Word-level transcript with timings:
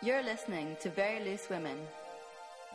You're 0.00 0.22
listening 0.22 0.76
to 0.82 0.90
Very 0.90 1.24
Loose 1.24 1.50
Women. 1.50 1.76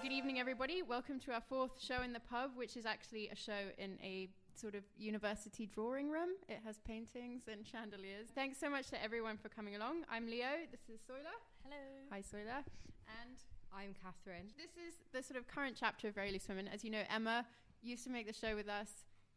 Good 0.02 0.12
evening, 0.12 0.42
everybody. 0.42 0.82
Welcome 0.82 1.21
to 1.21 1.32
our 1.32 1.39
fourth 1.39 1.71
show 1.82 2.02
in 2.02 2.12
the 2.12 2.20
pub, 2.20 2.52
which 2.55 2.76
is 2.76 2.86
actually 2.86 3.30
a 3.30 3.36
show 3.36 3.71
in 3.78 3.98
a 4.04 4.28
sort 4.55 4.76
of 4.76 4.84
university 4.98 5.66
drawing 5.73 6.09
room. 6.09 6.32
It 6.50 6.59
has 6.66 6.80
paintings 6.80 7.44
and 7.50 7.66
chandeliers. 7.66 8.28
Thanks 8.36 8.59
so 8.59 8.70
much 8.70 8.88
to 8.89 9.02
everyone 9.02 9.38
for 9.38 9.48
coming 9.48 9.78
along. 9.78 10.04
I'm 10.12 10.28
Leo. 10.28 10.68
This 10.70 10.82
is 10.94 11.00
Soila. 11.09 11.32
Hello. 11.64 11.78
Hi, 12.12 12.20
Soila. 12.20 12.59
And 13.21 13.38
I'm 13.74 13.96
Catherine. 14.04 14.52
this 14.58 14.76
is 14.76 14.96
the 15.14 15.24
sort 15.24 15.40
of 15.40 15.48
current 15.48 15.78
chapter 15.80 16.10
of 16.10 16.16
Very 16.16 16.34
Loose 16.34 16.50
Women. 16.50 16.68
As 16.68 16.84
you 16.84 16.90
know, 16.92 17.04
Emma 17.10 17.46
used 17.82 18.04
to 18.04 18.10
make 18.10 18.28
the 18.28 18.34
show 18.34 18.54
with 18.54 18.68
us. 18.68 18.90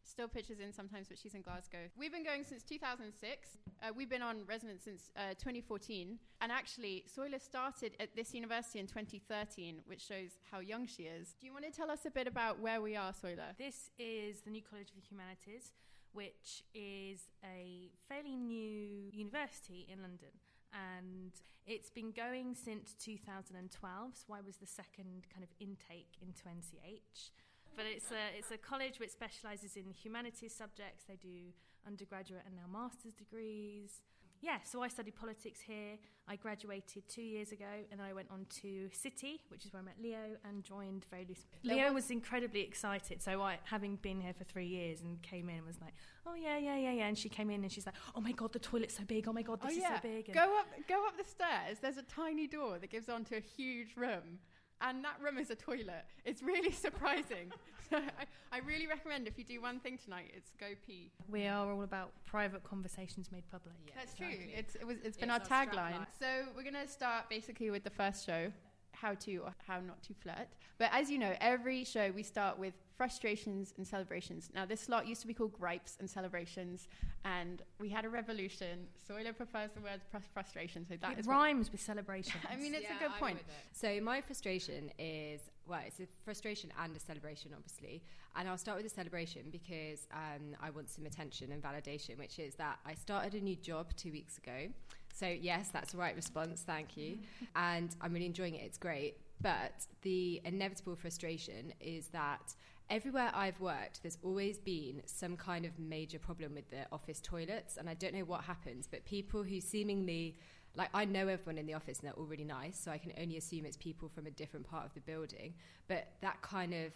Still 0.06 0.28
pitches 0.28 0.60
in 0.60 0.72
sometimes, 0.72 1.08
but 1.08 1.18
she's 1.18 1.34
in 1.34 1.42
Glasgow. 1.42 1.90
We've 1.98 2.12
been 2.12 2.24
going 2.24 2.44
since 2.44 2.62
2006. 2.62 3.58
Uh, 3.82 3.92
we've 3.94 4.08
been 4.08 4.22
on 4.22 4.46
residence 4.46 4.84
since 4.84 5.10
uh, 5.16 5.34
2014. 5.34 6.16
And 6.40 6.52
actually, 6.52 7.04
Soila 7.12 7.40
started 7.42 7.96
at 7.98 8.14
this 8.14 8.32
university 8.32 8.78
in 8.78 8.86
2013, 8.86 9.80
which 9.86 10.06
shows 10.06 10.38
how 10.48 10.60
young 10.60 10.86
she 10.86 11.04
is. 11.04 11.34
Do 11.40 11.46
you 11.46 11.52
want 11.52 11.64
to 11.64 11.72
tell 11.72 11.90
us 11.90 12.06
a 12.06 12.10
bit 12.10 12.28
about 12.28 12.60
where 12.60 12.80
we 12.80 12.94
are, 12.94 13.12
Soila? 13.12 13.58
This 13.58 13.90
is 13.98 14.42
the 14.42 14.50
New 14.50 14.62
College 14.62 14.90
of 14.90 14.94
the 14.94 15.06
Humanities, 15.08 15.72
which 16.12 16.62
is 16.72 17.28
a 17.44 17.90
fairly 18.08 18.36
new 18.36 19.10
university 19.12 19.88
in 19.92 20.02
London. 20.02 20.30
And 20.72 21.32
it's 21.66 21.90
been 21.90 22.12
going 22.12 22.54
since 22.54 22.94
2012, 23.00 24.12
so 24.14 24.32
I 24.32 24.40
was 24.40 24.56
the 24.58 24.66
second 24.66 25.26
kind 25.34 25.42
of 25.42 25.50
intake 25.58 26.14
into 26.22 26.42
NCH. 26.44 27.30
But 27.76 27.84
it's 27.86 28.10
a, 28.10 28.38
it's 28.38 28.50
a 28.50 28.56
college 28.56 28.98
which 28.98 29.10
specialises 29.10 29.76
in 29.76 29.92
humanities 29.92 30.54
subjects. 30.54 31.04
They 31.06 31.16
do 31.16 31.52
undergraduate 31.86 32.42
and 32.46 32.56
now 32.56 32.66
master's 32.72 33.14
degrees. 33.14 34.00
Yeah, 34.42 34.58
so 34.64 34.82
I 34.82 34.88
studied 34.88 35.16
politics 35.16 35.60
here. 35.60 35.96
I 36.28 36.36
graduated 36.36 37.08
two 37.08 37.22
years 37.22 37.52
ago, 37.52 37.64
and 37.90 38.02
I 38.02 38.12
went 38.12 38.28
on 38.30 38.46
to 38.60 38.88
City, 38.92 39.40
which 39.48 39.64
is 39.64 39.72
where 39.72 39.80
I 39.80 39.84
met 39.84 39.96
Leo, 40.00 40.36
and 40.44 40.62
joined 40.62 41.06
Very 41.10 41.24
Loose. 41.26 41.46
Leo 41.64 41.92
was 41.92 42.10
incredibly 42.10 42.60
excited. 42.60 43.22
So 43.22 43.40
I, 43.42 43.58
having 43.64 43.96
been 43.96 44.20
here 44.20 44.34
for 44.34 44.44
three 44.44 44.66
years, 44.66 45.00
and 45.00 45.20
came 45.22 45.48
in, 45.48 45.56
and 45.56 45.66
was 45.66 45.80
like, 45.80 45.94
"Oh 46.26 46.34
yeah, 46.34 46.58
yeah, 46.58 46.76
yeah, 46.76 46.92
yeah." 46.92 47.06
And 47.06 47.16
she 47.16 47.28
came 47.28 47.50
in, 47.50 47.62
and 47.62 47.72
she's 47.72 47.86
like, 47.86 47.94
"Oh 48.14 48.20
my 48.20 48.32
god, 48.32 48.52
the 48.52 48.58
toilet's 48.58 48.96
so 48.96 49.04
big. 49.04 49.26
Oh 49.26 49.32
my 49.32 49.42
god, 49.42 49.60
this 49.62 49.74
oh, 49.74 49.78
is 49.78 49.84
so 49.84 49.94
big." 50.02 50.26
And 50.26 50.34
Go 50.34 50.58
up, 50.58 50.66
go 50.86 51.06
up 51.06 51.16
the 51.16 51.24
stairs. 51.24 51.78
There's 51.80 51.96
a 51.96 52.02
tiny 52.02 52.46
door 52.46 52.78
that 52.78 52.90
gives 52.90 53.08
onto 53.08 53.36
a 53.36 53.40
huge 53.40 53.96
room. 53.96 54.40
And 54.80 55.02
that 55.04 55.16
room 55.22 55.38
is 55.38 55.50
a 55.50 55.54
toilet. 55.54 56.04
It's 56.24 56.42
really 56.42 56.72
surprising. 56.86 57.50
so 57.90 57.96
I, 57.96 58.56
I 58.56 58.58
really 58.66 58.86
recommend 58.86 59.26
if 59.26 59.38
you 59.38 59.44
do 59.44 59.60
one 59.60 59.80
thing 59.80 59.98
tonight, 60.02 60.32
it's 60.36 60.52
go 60.58 60.66
pee. 60.86 61.10
we 61.30 61.46
are 61.46 61.70
all 61.70 61.82
about 61.82 62.10
private 62.26 62.62
conversations 62.64 63.30
made 63.32 63.44
public. 63.50 63.74
That's 63.94 64.14
true. 64.14 64.26
It's 64.54 64.74
it 64.74 64.86
was 64.86 64.98
it's 65.02 65.16
been 65.16 65.30
It's 65.30 65.50
our 65.50 65.56
our 65.58 65.66
tagline. 65.66 66.06
So 66.18 66.26
we're 66.56 66.64
gonna 66.64 66.88
start 66.88 67.28
basically 67.30 67.70
with 67.70 67.84
the 67.84 67.90
first 67.90 68.26
show, 68.26 68.52
how 68.92 69.14
to 69.14 69.36
or 69.38 69.54
how 69.66 69.80
not 69.80 70.02
to 70.04 70.14
flirt. 70.14 70.48
But 70.78 70.90
as 70.92 71.10
you 71.10 71.18
know, 71.18 71.34
every 71.40 71.84
show 71.84 72.10
we 72.14 72.22
start 72.22 72.58
with 72.58 72.74
frustrations 72.96 73.74
and 73.76 73.86
celebrations. 73.86 74.50
Now 74.54 74.64
this 74.64 74.80
slot 74.80 75.06
used 75.06 75.20
to 75.22 75.26
be 75.26 75.34
called 75.34 75.52
gripes 75.52 75.96
and 76.00 76.08
celebrations, 76.08 76.88
and 77.24 77.62
we 77.78 77.88
had 77.88 78.04
a 78.04 78.08
revolution. 78.08 78.86
Soila 79.08 79.36
prefers 79.36 79.70
the 79.74 79.80
word 79.80 80.00
frus- 80.14 80.22
frustration, 80.32 80.86
so 80.88 80.96
that 81.00 81.12
It 81.12 81.18
is 81.20 81.26
what- 81.26 81.34
rhymes 81.34 81.70
with 81.72 81.80
celebration. 81.80 82.40
I 82.50 82.56
mean, 82.56 82.74
it's 82.74 82.84
Yeah, 82.84 82.96
a 82.96 83.00
good 83.00 83.12
I'm 83.12 83.18
point. 83.20 83.38
So 83.72 84.00
my 84.00 84.20
frustration 84.20 84.90
is 84.98 85.40
well, 85.68 85.80
it's 85.84 85.98
a 85.98 86.06
frustration 86.24 86.72
and 86.80 86.96
a 86.96 87.00
celebration, 87.00 87.50
obviously. 87.52 88.00
And 88.36 88.48
I'll 88.48 88.56
start 88.58 88.76
with 88.76 88.86
the 88.88 88.94
celebration 88.94 89.42
because 89.50 90.06
um, 90.12 90.54
I 90.62 90.70
want 90.70 90.88
some 90.88 91.06
attention 91.06 91.50
and 91.50 91.60
validation, 91.60 92.18
which 92.18 92.38
is 92.38 92.54
that 92.54 92.78
I 92.86 92.94
started 92.94 93.34
a 93.34 93.40
new 93.40 93.56
job 93.56 93.88
two 93.96 94.12
weeks 94.12 94.38
ago. 94.38 94.68
So 95.12 95.26
yes, 95.26 95.70
that's 95.72 95.90
the 95.92 95.98
right 95.98 96.14
response. 96.14 96.62
Thank 96.64 96.96
you. 96.96 97.18
and 97.56 97.96
I'm 98.00 98.12
really 98.12 98.26
enjoying 98.26 98.54
it. 98.54 98.62
It's 98.62 98.78
great. 98.78 99.16
But 99.40 99.86
the 100.02 100.40
inevitable 100.44 100.94
frustration 100.94 101.72
is 101.80 102.06
that 102.08 102.54
everywhere 102.90 103.30
I've 103.34 103.60
worked, 103.60 104.02
there's 104.02 104.18
always 104.22 104.58
been 104.58 105.02
some 105.06 105.36
kind 105.36 105.64
of 105.64 105.78
major 105.78 106.18
problem 106.18 106.54
with 106.54 106.70
the 106.70 106.86
office 106.92 107.20
toilets. 107.20 107.76
And 107.76 107.88
I 107.88 107.94
don't 107.94 108.14
know 108.14 108.24
what 108.24 108.42
happens, 108.42 108.86
but 108.90 109.04
people 109.04 109.42
who 109.42 109.60
seemingly, 109.60 110.38
like, 110.74 110.90
I 110.94 111.04
know 111.04 111.28
everyone 111.28 111.58
in 111.58 111.66
the 111.66 111.74
office 111.74 111.98
and 111.98 112.08
they're 112.08 112.16
all 112.16 112.26
really 112.26 112.44
nice, 112.44 112.78
so 112.78 112.90
I 112.90 112.98
can 112.98 113.12
only 113.20 113.36
assume 113.36 113.64
it's 113.64 113.76
people 113.76 114.08
from 114.08 114.26
a 114.26 114.30
different 114.30 114.68
part 114.68 114.84
of 114.86 114.94
the 114.94 115.00
building. 115.00 115.54
But 115.88 116.08
that 116.20 116.42
kind 116.42 116.74
of 116.74 116.92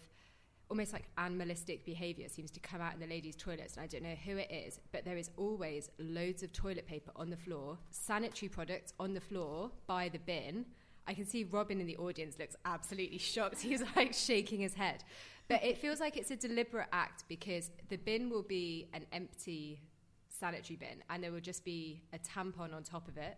almost 0.69 0.93
like 0.93 1.03
animalistic 1.17 1.85
behavior 1.85 2.29
seems 2.29 2.49
to 2.49 2.59
come 2.61 2.79
out 2.79 2.93
in 2.93 2.99
the 3.01 3.07
ladies' 3.07 3.35
toilets, 3.35 3.75
and 3.75 3.83
I 3.83 3.87
don't 3.87 4.03
know 4.03 4.15
who 4.25 4.37
it 4.37 4.49
is, 4.49 4.79
but 4.93 5.03
there 5.03 5.17
is 5.17 5.29
always 5.35 5.89
loads 5.99 6.43
of 6.43 6.53
toilet 6.53 6.87
paper 6.87 7.11
on 7.17 7.29
the 7.29 7.35
floor, 7.35 7.77
sanitary 7.89 8.47
products 8.47 8.93
on 8.97 9.13
the 9.13 9.19
floor 9.19 9.69
by 9.85 10.07
the 10.07 10.19
bin. 10.19 10.65
I 11.07 11.13
can 11.13 11.25
see 11.25 11.43
Robin 11.43 11.81
in 11.81 11.87
the 11.87 11.97
audience 11.97 12.37
looks 12.39 12.55
absolutely 12.65 13.17
shocked. 13.17 13.59
He's 13.61 13.83
like 13.95 14.13
shaking 14.13 14.59
his 14.59 14.73
head. 14.73 15.03
But 15.47 15.63
it 15.63 15.77
feels 15.77 15.99
like 15.99 16.15
it's 16.15 16.31
a 16.31 16.35
deliberate 16.35 16.87
act 16.93 17.25
because 17.27 17.71
the 17.89 17.97
bin 17.97 18.29
will 18.29 18.43
be 18.43 18.87
an 18.93 19.05
empty 19.11 19.81
sanitary 20.29 20.77
bin 20.77 21.03
and 21.09 21.23
there 21.23 21.31
will 21.31 21.41
just 21.41 21.65
be 21.65 22.01
a 22.13 22.19
tampon 22.19 22.73
on 22.73 22.83
top 22.83 23.07
of 23.07 23.17
it 23.17 23.37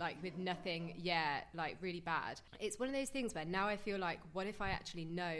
like 0.00 0.16
with 0.22 0.36
nothing 0.38 0.94
yeah 0.96 1.40
like 1.54 1.76
really 1.80 2.00
bad 2.00 2.40
it's 2.58 2.78
one 2.80 2.88
of 2.88 2.94
those 2.94 3.10
things 3.10 3.34
where 3.34 3.44
now 3.44 3.68
i 3.68 3.76
feel 3.76 3.98
like 3.98 4.18
what 4.32 4.46
if 4.46 4.60
i 4.62 4.70
actually 4.70 5.04
know 5.04 5.34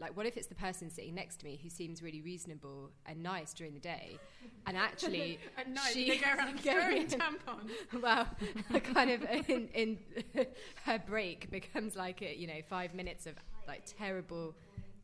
like 0.00 0.16
what 0.16 0.24
if 0.26 0.36
it's 0.38 0.46
the 0.46 0.54
person 0.54 0.90
sitting 0.90 1.14
next 1.14 1.36
to 1.36 1.44
me 1.44 1.60
who 1.62 1.68
seems 1.68 2.02
really 2.02 2.22
reasonable 2.22 2.90
and 3.04 3.22
nice 3.22 3.52
during 3.52 3.74
the 3.74 3.80
day 3.80 4.18
and 4.66 4.76
actually 4.76 5.38
At 5.58 5.68
night, 5.68 5.90
she- 5.92 6.08
they 6.08 6.16
go 6.16 6.30
around 6.36 6.58
throwing 6.66 7.06
tampons. 7.08 8.02
well, 8.02 8.26
kind 8.94 9.10
of 9.10 9.22
in, 9.48 9.68
in 9.74 9.98
her 10.84 10.98
break 10.98 11.50
becomes 11.50 11.94
like 11.94 12.22
a, 12.22 12.34
you 12.36 12.46
know 12.46 12.60
five 12.68 12.94
minutes 12.94 13.26
of 13.26 13.34
like 13.68 13.82
terrible, 13.98 14.54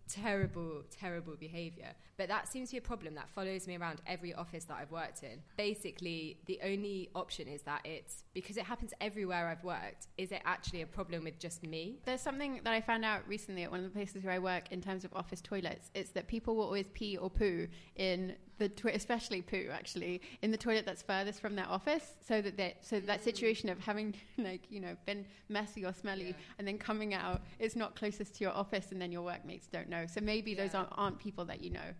terrible, 0.08 0.82
terrible 0.90 1.34
behaviour. 1.38 1.94
But 2.16 2.28
that 2.28 2.48
seems 2.48 2.68
to 2.68 2.74
be 2.74 2.78
a 2.78 2.82
problem 2.82 3.14
that 3.14 3.28
follows 3.28 3.66
me 3.66 3.76
around 3.76 4.00
every 4.06 4.34
office 4.34 4.64
that 4.64 4.76
I've 4.80 4.90
worked 4.90 5.22
in. 5.22 5.42
Basically, 5.56 6.38
the 6.46 6.60
only 6.62 7.10
option 7.14 7.48
is 7.48 7.62
that 7.62 7.80
it's 7.84 8.24
because 8.34 8.56
it 8.56 8.64
happens 8.64 8.92
everywhere 9.00 9.48
I've 9.48 9.64
worked. 9.64 10.08
Is 10.18 10.32
it 10.32 10.42
actually 10.44 10.82
a 10.82 10.86
problem 10.86 11.24
with 11.24 11.38
just 11.38 11.62
me? 11.62 12.00
There's 12.04 12.20
something 12.20 12.60
that 12.64 12.72
I 12.72 12.80
found 12.80 13.04
out 13.04 13.26
recently 13.26 13.64
at 13.64 13.70
one 13.70 13.80
of 13.80 13.84
the 13.84 13.90
places 13.90 14.24
where 14.24 14.34
I 14.34 14.38
work 14.38 14.70
in 14.70 14.80
terms 14.80 15.04
of 15.04 15.12
office 15.14 15.40
toilets. 15.40 15.90
It's 15.94 16.10
that 16.10 16.28
people 16.28 16.54
will 16.56 16.64
always 16.64 16.86
pee 16.92 17.16
or 17.16 17.30
poo 17.30 17.66
in 17.96 18.34
the 18.58 18.68
twi- 18.68 18.92
especially 18.92 19.42
poo 19.42 19.68
actually 19.72 20.20
in 20.42 20.50
the 20.50 20.56
toilet 20.56 20.86
that's 20.86 21.02
furthest 21.02 21.40
from 21.40 21.56
their 21.56 21.68
office, 21.68 22.14
so 22.26 22.40
that 22.42 22.56
they 22.56 22.74
so 22.80 23.00
that 23.00 23.20
mm. 23.20 23.24
situation 23.24 23.68
of 23.68 23.78
having 23.78 24.14
like 24.38 24.62
you 24.70 24.80
know 24.80 24.96
been 25.06 25.24
messy 25.48 25.84
or 25.84 25.92
smelly 25.92 26.28
Yeah. 26.28 26.32
and 26.58 26.68
then 26.68 26.78
coming 26.78 27.14
out 27.14 27.42
is 27.58 27.76
not 27.76 27.96
closest 27.96 28.34
to 28.36 28.44
your 28.44 28.52
office, 28.52 28.92
and 28.92 29.00
then 29.00 29.12
your 29.12 29.22
workmates 29.22 29.66
don't 29.66 29.88
know. 29.88 30.06
So 30.06 30.20
maybe 30.20 30.54
those 30.54 30.74
aren't, 30.74 30.90
aren't 30.92 31.18
people 31.18 31.44
that 31.46 31.62
you 31.62 31.70
know. 31.70 31.94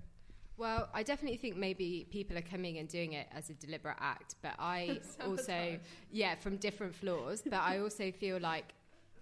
Well, 0.59 0.89
I 0.95 1.03
definitely 1.03 1.39
think 1.39 1.57
maybe 1.57 2.07
people 2.11 2.37
are 2.37 2.43
coming 2.43 2.79
and 2.79 2.89
doing 2.89 3.15
it 3.15 3.27
as 3.33 3.51
a 3.51 3.55
deliberate 3.55 3.97
act, 3.99 4.37
but 4.43 4.55
I 4.59 5.01
also, 5.27 5.79
yeah, 6.11 6.35
from 6.35 6.57
different 6.57 6.95
floors, 6.95 7.43
but 7.43 7.55
I 7.61 7.79
also 7.79 8.13
feel 8.13 8.39
like 8.39 8.75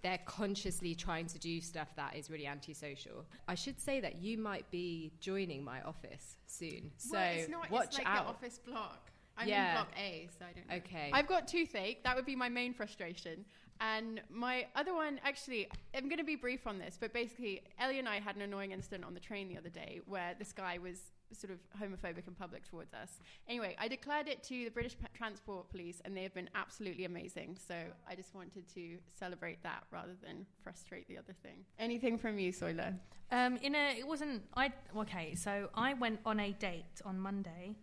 they're 0.03 0.19
consciously 0.25 0.95
trying 0.95 1.27
to 1.27 1.39
do 1.39 1.61
stuff 1.61 1.89
that 1.95 2.15
is 2.15 2.29
really 2.29 2.47
antisocial. 2.47 3.25
I 3.47 3.55
should 3.55 3.79
say 3.79 3.99
that 3.99 4.17
you 4.21 4.37
might 4.37 4.69
be 4.71 5.11
joining 5.19 5.63
my 5.63 5.81
office 5.81 6.37
soon, 6.47 6.91
so 6.97 7.13
well, 7.17 7.31
it's 7.33 7.49
not, 7.49 7.71
watch 7.71 7.85
it's 7.89 7.97
like 7.99 8.07
out. 8.07 8.25
the 8.25 8.29
office 8.31 8.59
block. 8.59 9.11
I'm 9.37 9.47
Yeah. 9.47 9.69
in 9.69 9.75
block 9.75 9.91
A, 9.97 10.29
so 10.37 10.45
I 10.45 10.53
don't 10.53 10.69
know. 10.69 10.75
Okay. 10.77 11.09
I've 11.13 11.27
got 11.27 11.47
toothache. 11.47 12.03
That 12.03 12.15
would 12.15 12.25
be 12.25 12.35
my 12.35 12.49
main 12.49 12.73
frustration. 12.73 13.45
And 13.79 14.21
my 14.29 14.67
other 14.75 14.93
one, 14.93 15.19
actually, 15.23 15.67
I'm 15.95 16.07
going 16.07 16.19
to 16.19 16.23
be 16.23 16.35
brief 16.35 16.67
on 16.67 16.77
this, 16.77 16.97
but 16.99 17.13
basically, 17.13 17.63
Ellie 17.79 17.97
and 17.97 18.07
I 18.07 18.19
had 18.19 18.35
an 18.35 18.43
annoying 18.43 18.71
incident 18.71 19.03
on 19.05 19.13
the 19.15 19.19
train 19.19 19.47
the 19.49 19.57
other 19.57 19.69
day 19.69 20.01
where 20.05 20.35
this 20.37 20.51
guy 20.51 20.77
was 20.77 20.99
sort 21.35 21.51
of 21.51 21.59
homophobic 21.79 22.27
in 22.27 22.33
public 22.33 22.69
towards 22.69 22.93
us. 22.93 23.19
Anyway, 23.47 23.75
I 23.79 23.87
declared 23.87 24.27
it 24.27 24.43
to 24.43 24.65
the 24.65 24.71
British 24.71 24.95
Transport 25.13 25.69
Police, 25.69 26.01
and 26.03 26.15
they 26.15 26.23
have 26.23 26.33
been 26.33 26.49
absolutely 26.55 27.05
amazing. 27.05 27.57
So 27.67 27.75
I 28.07 28.15
just 28.15 28.33
wanted 28.35 28.67
to 28.75 28.97
celebrate 29.17 29.61
that 29.63 29.83
rather 29.91 30.15
than 30.23 30.45
frustrate 30.63 31.07
the 31.07 31.17
other 31.17 31.33
thing. 31.43 31.65
Anything 31.79 32.17
from 32.17 32.39
you, 32.39 32.51
Soila? 32.51 32.93
Um, 33.31 33.57
in 33.57 33.75
a, 33.75 33.97
it 33.97 34.07
wasn't. 34.07 34.43
I 34.55 34.71
okay. 34.97 35.35
So 35.35 35.69
I 35.75 35.93
went 35.93 36.19
on 36.25 36.39
a 36.39 36.51
date 36.51 37.01
on 37.05 37.19
Monday. 37.19 37.75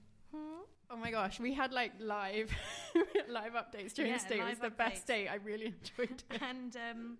Oh 0.90 0.96
my 0.96 1.10
gosh, 1.10 1.38
we 1.38 1.52
had 1.52 1.72
like 1.72 1.92
live 2.00 2.50
live 3.28 3.52
updates 3.52 3.92
during 3.92 4.10
Yeah, 4.10 4.18
this 4.18 4.26
day. 4.26 4.38
It 4.40 4.48
was 4.48 4.58
the 4.58 4.70
best 4.70 5.06
day. 5.06 5.28
I 5.28 5.34
really 5.34 5.66
enjoyed 5.66 6.22
it. 6.30 6.40
and 6.42 6.76
um, 6.76 7.18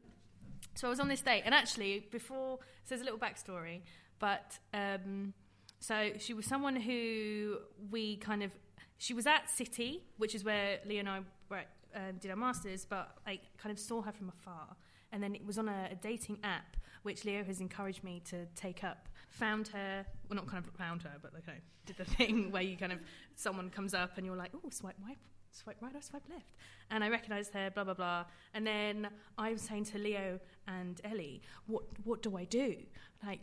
so 0.75 0.87
I 0.87 0.91
was 0.91 1.01
on 1.01 1.09
this 1.09 1.21
date, 1.21 1.43
and 1.45 1.55
actually, 1.55 2.07
before 2.11 2.59
so 2.85 2.95
there's 2.95 3.03
a 3.03 3.05
little 3.05 3.19
backstory, 3.19 3.83
but 4.19 4.59
um, 4.73 5.35
so 5.81 6.11
she 6.19 6.35
was 6.35 6.47
someone 6.47 6.77
who 6.77 7.59
we 7.91 8.17
kind 8.17 8.43
of 8.43 8.51
she 8.99 9.15
was 9.15 9.27
at 9.27 9.49
City, 9.49 10.03
which 10.17 10.35
is 10.35 10.45
where 10.45 10.81
Leo 10.85 11.01
and 11.01 11.09
I 11.09 11.21
were, 11.49 11.63
uh, 11.95 12.01
did 12.19 12.31
our 12.31 12.37
masters, 12.37 12.85
but 12.85 13.17
I 13.27 13.39
kind 13.57 13.73
of 13.73 13.79
saw 13.79 14.03
her 14.03 14.11
from 14.11 14.29
afar, 14.29 14.77
and 15.13 15.23
then 15.23 15.35
it 15.35 15.47
was 15.47 15.57
on 15.57 15.69
a, 15.69 15.89
a 15.93 15.95
dating 15.95 16.39
app 16.43 16.77
which 17.03 17.25
Leo 17.25 17.45
has 17.45 17.61
encouraged 17.61 18.03
me 18.05 18.21
to 18.27 18.47
take 18.55 18.85
up. 18.85 19.09
Found 19.31 19.69
her, 19.69 20.05
well, 20.29 20.37
not 20.37 20.47
kind 20.47 20.65
of 20.65 20.71
found 20.75 21.03
her, 21.03 21.13
but 21.23 21.33
like, 21.33 21.49
I 21.49 21.61
did 21.87 21.97
the 21.97 22.05
thing 22.17 22.51
where 22.51 22.63
you 22.63 22.77
kind 22.77 22.93
of 22.93 22.99
someone 23.37 23.71
comes 23.71 23.95
up 23.95 24.17
and 24.17 24.27
you're 24.27 24.37
like, 24.37 24.51
oh, 24.55 24.69
swipe, 24.71 24.97
wipe, 25.07 25.19
swipe 25.53 25.77
right 25.81 25.95
or 25.95 26.03
swipe 26.03 26.25
left? 26.29 26.57
And 26.91 27.05
I 27.05 27.09
recognised 27.09 27.55
her, 27.55 27.71
blah 27.71 27.85
blah 27.85 27.95
blah. 27.95 28.25
And 28.55 28.67
then 28.67 29.09
I 29.37 29.53
was 29.53 29.63
saying 29.63 29.85
to 29.87 29.99
Leo 29.99 30.41
and 30.67 31.01
Ellie, 31.05 31.43
what 31.67 31.85
what 32.05 32.23
do 32.23 32.37
I 32.37 32.45
do? 32.45 32.77
Like. 33.25 33.41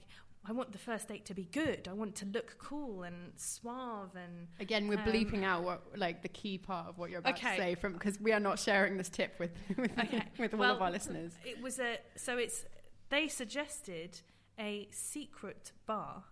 I 0.47 0.51
want 0.51 0.71
the 0.71 0.77
first 0.77 1.07
date 1.07 1.25
to 1.25 1.33
be 1.33 1.45
good. 1.45 1.87
I 1.89 1.93
want 1.93 2.15
to 2.17 2.25
look 2.25 2.57
cool 2.59 3.01
and 3.03 3.31
suave 3.35 4.15
and 4.15 4.47
Again, 4.59 4.87
we're 4.87 4.99
Um, 4.99 5.05
bleeping 5.05 5.43
out 5.43 5.63
what 5.63 5.97
like 5.97 6.21
the 6.21 6.27
key 6.29 6.57
part 6.57 6.87
of 6.87 6.97
what 6.99 7.09
you're 7.09 7.19
about 7.19 7.33
Okay. 7.37 7.55
to 7.55 7.61
say 7.61 7.75
from 7.75 7.93
because 7.93 8.19
we 8.21 8.31
are 8.31 8.39
not 8.39 8.59
sharing 8.59 8.97
this 8.97 9.09
tip 9.09 9.39
with 9.39 9.51
with, 9.77 9.91
Okay. 9.97 10.23
with 10.37 10.53
all 10.53 10.59
Well, 10.59 10.75
of 10.75 10.81
our 10.81 10.91
listeners. 10.91 11.33
It 11.43 11.61
was 11.61 11.79
a 11.79 11.97
so 12.15 12.37
it's 12.37 12.65
they 13.09 13.27
suggested 13.27 14.21
a 14.59 14.87
secret 14.91 15.71
bar, 15.85 16.23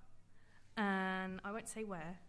and 0.78 1.40
I 1.44 1.52
won't 1.52 1.68
say 1.70 1.84
where, 1.84 2.20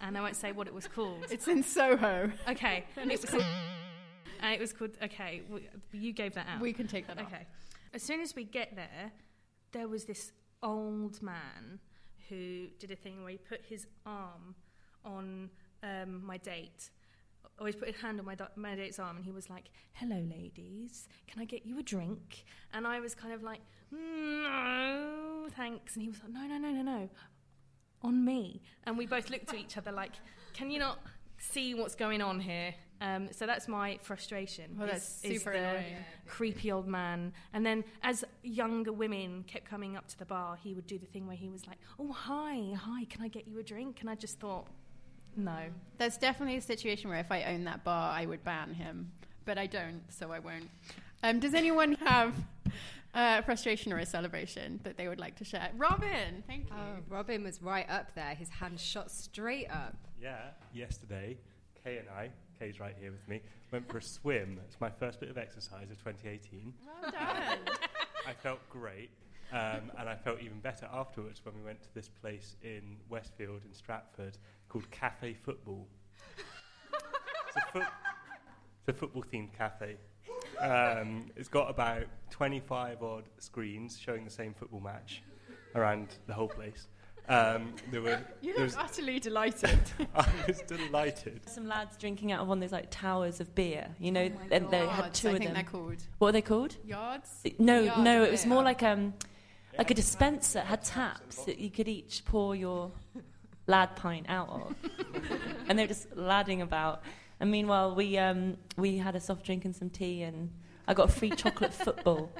and 0.00 0.16
I 0.16 0.20
won't 0.20 0.36
say 0.36 0.52
what 0.52 0.66
it 0.66 0.74
was 0.74 0.86
called. 0.86 1.26
It's 1.30 1.48
in 1.48 1.62
Soho. 1.62 2.30
Okay, 2.48 2.84
and 2.96 3.10
it 3.10 3.20
was 3.20 3.30
called. 3.30 3.44
And 4.40 4.54
it 4.54 4.60
was 4.60 4.72
called. 4.72 4.90
Okay, 5.02 5.42
you 5.92 6.12
gave 6.12 6.34
that 6.34 6.46
out. 6.48 6.60
We 6.60 6.72
can 6.72 6.86
take 6.86 7.06
that 7.08 7.18
off. 7.18 7.26
Okay. 7.26 7.46
As 7.92 8.02
soon 8.02 8.20
as 8.20 8.34
we 8.36 8.44
get 8.44 8.76
there, 8.76 9.12
there 9.72 9.88
was 9.88 10.04
this 10.04 10.32
old 10.62 11.22
man 11.22 11.80
who 12.28 12.66
did 12.78 12.90
a 12.90 12.96
thing 12.96 13.22
where 13.22 13.32
he 13.32 13.38
put 13.38 13.62
his 13.64 13.86
arm 14.04 14.54
on 15.04 15.50
um, 15.82 16.24
my 16.24 16.36
date. 16.36 16.90
Always 17.58 17.76
put 17.76 17.88
his 17.88 18.00
hand 18.00 18.20
on 18.20 18.26
my, 18.26 18.36
my 18.56 18.76
date's 18.76 18.98
arm, 18.98 19.16
and 19.16 19.24
he 19.24 19.32
was 19.32 19.50
like, 19.50 19.70
"Hello, 19.94 20.16
ladies. 20.16 21.08
Can 21.26 21.42
I 21.42 21.44
get 21.44 21.66
you 21.66 21.78
a 21.78 21.82
drink?" 21.82 22.44
And 22.72 22.86
I 22.86 23.00
was 23.00 23.14
kind 23.14 23.32
of 23.32 23.42
like, 23.42 23.60
"No, 23.90 25.48
thanks." 25.56 25.94
And 25.94 26.02
he 26.02 26.08
was 26.08 26.22
like, 26.22 26.32
"No, 26.32 26.46
no, 26.46 26.58
no, 26.58 26.70
no, 26.70 26.82
no, 26.82 27.08
on 28.02 28.24
me." 28.24 28.62
And 28.84 28.96
we 28.96 29.06
both 29.06 29.30
looked 29.30 29.48
at 29.50 29.58
each 29.58 29.76
other 29.76 29.90
like, 29.90 30.12
"Can 30.52 30.70
you 30.70 30.78
not 30.78 31.00
see 31.38 31.74
what's 31.74 31.94
going 31.96 32.22
on 32.22 32.38
here?" 32.40 32.74
Um, 33.00 33.28
so 33.32 33.46
that's 33.46 33.68
my 33.68 33.98
frustration. 34.02 34.76
Well, 34.76 34.88
is- 34.88 34.92
that's 34.94 35.24
is 35.24 35.38
super 35.40 35.52
the- 35.52 35.58
annoying. 35.58 35.96
creepy 36.26 36.72
old 36.72 36.88
man. 36.88 37.32
And 37.52 37.64
then 37.64 37.84
as 38.02 38.24
younger 38.42 38.92
women 38.92 39.44
kept 39.46 39.66
coming 39.66 39.96
up 39.96 40.08
to 40.08 40.18
the 40.18 40.24
bar, 40.24 40.56
he 40.56 40.74
would 40.74 40.86
do 40.86 40.98
the 40.98 41.06
thing 41.06 41.26
where 41.26 41.36
he 41.36 41.48
was 41.48 41.66
like, 41.66 41.78
"Oh, 41.98 42.12
hi, 42.12 42.74
hi, 42.76 43.04
can 43.04 43.22
I 43.22 43.28
get 43.28 43.46
you 43.46 43.58
a 43.58 43.62
drink?" 43.62 44.00
And 44.00 44.10
I 44.10 44.14
just 44.16 44.40
thought, 44.40 44.66
no. 45.36 45.56
That's 45.98 46.18
definitely 46.18 46.56
a 46.56 46.60
situation 46.60 47.08
where 47.10 47.20
if 47.20 47.30
I 47.30 47.44
owned 47.44 47.66
that 47.68 47.84
bar, 47.84 48.12
I 48.12 48.26
would 48.26 48.42
ban 48.42 48.74
him. 48.74 49.12
But 49.44 49.56
I 49.58 49.66
don't, 49.68 50.02
so 50.08 50.32
I 50.32 50.40
won't. 50.40 50.68
Um, 51.22 51.38
does 51.38 51.54
anyone 51.54 51.92
have 51.94 52.34
uh, 53.14 53.36
a 53.38 53.42
frustration 53.42 53.92
or 53.92 53.98
a 53.98 54.06
celebration 54.06 54.80
that 54.82 54.96
they 54.96 55.06
would 55.06 55.20
like 55.20 55.36
to 55.36 55.44
share? 55.44 55.70
Robin, 55.76 56.42
thank 56.48 56.68
you. 56.68 56.74
Oh, 56.76 56.96
Robin 57.08 57.44
was 57.44 57.62
right 57.62 57.88
up 57.88 58.14
there. 58.16 58.34
His 58.34 58.48
hand 58.48 58.80
shot 58.80 59.10
straight 59.12 59.70
up. 59.70 59.96
Yeah, 60.20 60.38
yesterday, 60.72 61.36
Kay 61.84 61.98
and 61.98 62.08
I, 62.08 62.30
Kay's 62.58 62.80
right 62.80 62.94
here 63.00 63.10
with 63.10 63.26
me, 63.28 63.40
went 63.72 63.88
for 63.88 63.98
a 63.98 64.02
swim. 64.02 64.58
It's 64.66 64.80
my 64.80 64.90
first 64.90 65.20
bit 65.20 65.30
of 65.30 65.38
exercise 65.38 65.90
of 65.90 65.98
2018. 65.98 66.72
Well 66.84 67.10
done. 67.12 67.58
I 68.26 68.32
felt 68.32 68.58
great, 68.68 69.10
um, 69.52 69.90
and 69.98 70.08
I 70.08 70.14
felt 70.16 70.40
even 70.40 70.60
better 70.60 70.88
afterwards 70.92 71.40
when 71.44 71.54
we 71.54 71.62
went 71.62 71.82
to 71.82 71.94
this 71.94 72.08
place 72.08 72.56
in 72.62 72.96
Westfield 73.08 73.62
in 73.64 73.72
Stratford 73.72 74.36
called 74.68 74.90
Cafe 74.90 75.34
Football. 75.34 75.86
it's, 77.56 77.74
a 77.74 77.78
it's 77.78 78.88
a 78.88 78.92
football 78.92 79.24
themed 79.32 79.52
cafe. 79.56 79.96
Um, 80.60 81.30
it's 81.36 81.48
got 81.48 81.70
about 81.70 82.04
25 82.30 83.02
odd 83.02 83.24
screens 83.38 83.98
showing 83.98 84.24
the 84.24 84.30
same 84.30 84.54
football 84.54 84.80
match 84.80 85.22
around 85.74 86.08
the 86.26 86.34
whole 86.34 86.48
place. 86.48 86.88
Um, 87.28 87.74
there 87.90 88.00
were, 88.00 88.20
you 88.40 88.54
there 88.54 88.64
look 88.66 88.76
was, 88.76 88.76
utterly 88.76 89.20
delighted. 89.20 89.78
I 90.14 90.26
was 90.46 90.60
delighted. 90.62 91.48
Some 91.48 91.66
lads 91.68 91.96
drinking 91.98 92.32
out 92.32 92.40
of 92.40 92.48
one 92.48 92.58
of 92.58 92.62
those 92.62 92.72
like 92.72 92.90
towers 92.90 93.40
of 93.40 93.54
beer, 93.54 93.88
you 93.98 94.10
know, 94.12 94.30
Oh 94.34 94.48
my 94.50 94.56
and 94.56 94.70
they 94.70 94.86
had 94.86 95.12
two 95.12 95.28
I 95.28 95.32
of 95.32 95.38
think 95.38 95.48
them. 95.50 95.54
they're 95.54 95.62
called 95.70 96.02
What 96.18 96.28
are 96.28 96.32
they 96.32 96.42
called? 96.42 96.76
yards. 96.84 97.30
No, 97.58 97.80
Yards 97.80 98.00
no, 98.02 98.22
it 98.24 98.30
was 98.30 98.44
beer. 98.44 98.52
more 98.54 98.62
like 98.62 98.82
um, 98.82 99.12
like 99.76 99.90
a 99.90 99.94
dispenser. 99.94 100.60
Had 100.60 100.82
taps 100.84 101.44
that 101.44 101.58
you 101.58 101.70
could 101.70 101.86
each 101.88 102.24
pour 102.24 102.56
your 102.56 102.90
lad 103.66 103.94
pint 103.96 104.26
out 104.30 104.48
of, 104.48 104.74
and 105.68 105.78
they 105.78 105.82
were 105.84 105.88
just 105.88 106.16
ladding 106.16 106.62
about. 106.62 107.02
And 107.40 107.50
meanwhile, 107.50 107.94
we 107.94 108.16
um, 108.18 108.56
we 108.76 108.96
had 108.98 109.14
a 109.14 109.20
soft 109.20 109.44
drink 109.44 109.64
and 109.66 109.76
some 109.76 109.90
tea, 109.90 110.22
and 110.22 110.50
I 110.88 110.94
got 110.94 111.10
a 111.10 111.12
free 111.12 111.30
chocolate 111.30 111.74
football. 111.74 112.32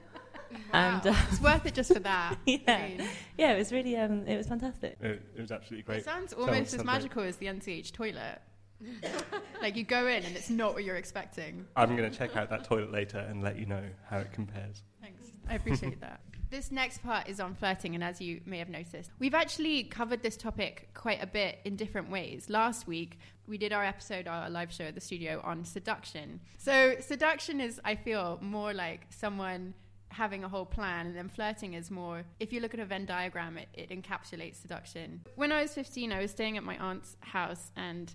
And 0.72 1.04
Wow. 1.04 1.10
uh, 1.12 1.16
it's 1.30 1.40
worth 1.40 1.66
it 1.66 1.74
just 1.74 1.92
for 1.92 2.00
that. 2.00 2.36
Yeah. 2.46 2.58
I 2.66 2.88
mean, 2.88 3.08
yeah, 3.36 3.52
it 3.54 3.58
was 3.58 3.72
really 3.72 3.96
um, 3.96 4.26
it 4.26 4.36
was 4.36 4.46
fantastic. 4.46 4.96
It, 5.00 5.22
it 5.36 5.40
was 5.40 5.50
absolutely 5.52 5.82
great. 5.84 5.98
it 5.98 6.04
sounds 6.04 6.30
Sounds 6.30 6.34
almost 6.34 6.60
as 6.60 6.70
something. 6.70 6.86
magical 6.86 7.22
as 7.22 7.36
the 7.36 7.46
NCH 7.46 7.92
toilet. 7.92 8.40
like 9.62 9.76
you 9.76 9.82
go 9.84 10.06
in 10.06 10.22
and 10.24 10.36
it's 10.36 10.50
not 10.50 10.72
what 10.74 10.84
you're 10.84 10.96
expecting. 10.96 11.66
I'm 11.76 11.96
going 11.96 12.10
to 12.10 12.16
check 12.16 12.36
out 12.36 12.48
that 12.50 12.64
toilet 12.64 12.92
later 12.92 13.18
and 13.18 13.42
let 13.42 13.58
you 13.58 13.66
know 13.66 13.82
how 14.08 14.18
it 14.18 14.32
compares. 14.32 14.82
Thanks. 15.00 15.32
I 15.48 15.54
appreciate 15.54 16.00
that. 16.00 16.20
This 16.50 16.72
next 16.72 17.02
part 17.02 17.28
is 17.28 17.40
on 17.40 17.54
flirting, 17.54 17.94
and 17.94 18.02
as 18.02 18.22
you 18.22 18.40
may 18.46 18.56
have 18.56 18.70
noticed, 18.70 19.10
we've 19.18 19.34
actually 19.34 19.82
covered 19.84 20.22
this 20.22 20.34
topic 20.34 20.88
quite 20.94 21.22
a 21.22 21.26
bit 21.26 21.58
in 21.66 21.76
different 21.76 22.08
ways. 22.08 22.48
Last 22.48 22.86
week, 22.86 23.18
we 23.46 23.58
did 23.58 23.70
our 23.70 23.84
episode, 23.84 24.26
our 24.26 24.48
live 24.48 24.72
show 24.72 24.84
at 24.84 24.94
the 24.94 25.00
studio 25.02 25.42
on 25.44 25.62
seduction. 25.66 26.40
So, 26.56 26.94
seduction 27.00 27.60
is, 27.60 27.82
I 27.84 27.96
feel, 27.96 28.38
more 28.40 28.72
like 28.72 29.08
someone 29.10 29.74
having 30.10 30.44
a 30.44 30.48
whole 30.48 30.66
plan, 30.66 31.06
and 31.06 31.16
then 31.16 31.28
flirting 31.28 31.74
is 31.74 31.90
more, 31.90 32.24
if 32.40 32.52
you 32.52 32.60
look 32.60 32.74
at 32.74 32.80
a 32.80 32.84
Venn 32.84 33.06
diagram, 33.06 33.58
it, 33.58 33.68
it 33.74 33.90
encapsulates 33.90 34.56
seduction. 34.56 35.22
When 35.36 35.52
I 35.52 35.62
was 35.62 35.74
15, 35.74 36.12
I 36.12 36.20
was 36.20 36.30
staying 36.30 36.56
at 36.56 36.64
my 36.64 36.76
aunt's 36.78 37.16
house, 37.20 37.70
and 37.76 38.12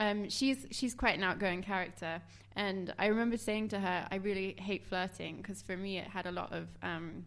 um, 0.00 0.28
she's 0.28 0.66
she's 0.70 0.94
quite 0.94 1.16
an 1.16 1.24
outgoing 1.24 1.62
character, 1.62 2.22
and 2.54 2.94
I 2.98 3.06
remember 3.06 3.36
saying 3.36 3.68
to 3.68 3.80
her, 3.80 4.06
"I 4.10 4.16
really 4.16 4.54
hate 4.58 4.86
flirting 4.86 5.38
because 5.38 5.60
for 5.62 5.76
me 5.76 5.98
it 5.98 6.06
had 6.06 6.26
a 6.26 6.32
lot 6.32 6.52
of 6.52 6.68
um, 6.82 7.24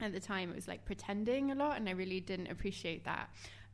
at 0.00 0.12
the 0.12 0.20
time 0.20 0.50
it 0.50 0.56
was 0.56 0.68
like 0.68 0.84
pretending 0.84 1.50
a 1.50 1.54
lot, 1.54 1.76
and 1.76 1.88
I 1.88 1.92
really 1.92 2.20
didn't 2.20 2.48
appreciate 2.48 3.04
that." 3.04 3.28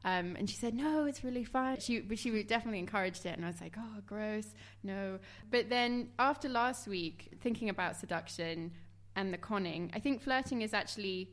Um, 0.04 0.36
and 0.36 0.50
she 0.50 0.56
said, 0.56 0.74
"No, 0.74 1.04
it's 1.06 1.22
really 1.22 1.44
fun." 1.44 1.78
She 1.78 2.00
but 2.00 2.18
she 2.18 2.42
definitely 2.42 2.80
encouraged 2.80 3.24
it, 3.24 3.36
and 3.36 3.44
I 3.44 3.48
was 3.48 3.60
like, 3.60 3.76
"Oh, 3.78 4.00
gross, 4.04 4.48
no." 4.82 5.20
But 5.50 5.68
then 5.68 6.08
after 6.18 6.48
last 6.48 6.88
week, 6.88 7.38
thinking 7.40 7.68
about 7.68 7.96
seduction 7.96 8.72
and 9.16 9.32
the 9.32 9.38
conning, 9.38 9.90
I 9.94 10.00
think 10.00 10.22
flirting 10.22 10.62
is 10.62 10.74
actually 10.74 11.30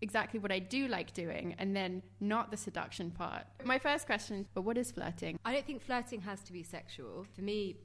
exactly 0.00 0.40
what 0.40 0.50
I 0.50 0.58
do 0.58 0.88
like 0.88 1.14
doing, 1.14 1.54
and 1.58 1.74
then 1.74 2.02
not 2.20 2.50
the 2.50 2.56
seduction 2.56 3.10
part. 3.10 3.44
My 3.64 3.78
first 3.78 4.06
question: 4.06 4.46
But 4.54 4.62
what 4.62 4.76
is 4.76 4.90
flirting? 4.90 5.38
I 5.44 5.52
don't 5.52 5.66
think 5.66 5.82
flirting 5.82 6.20
has 6.22 6.42
to 6.42 6.52
be 6.52 6.62
sexual. 6.62 7.26
For 7.34 7.42
me, 7.42 7.76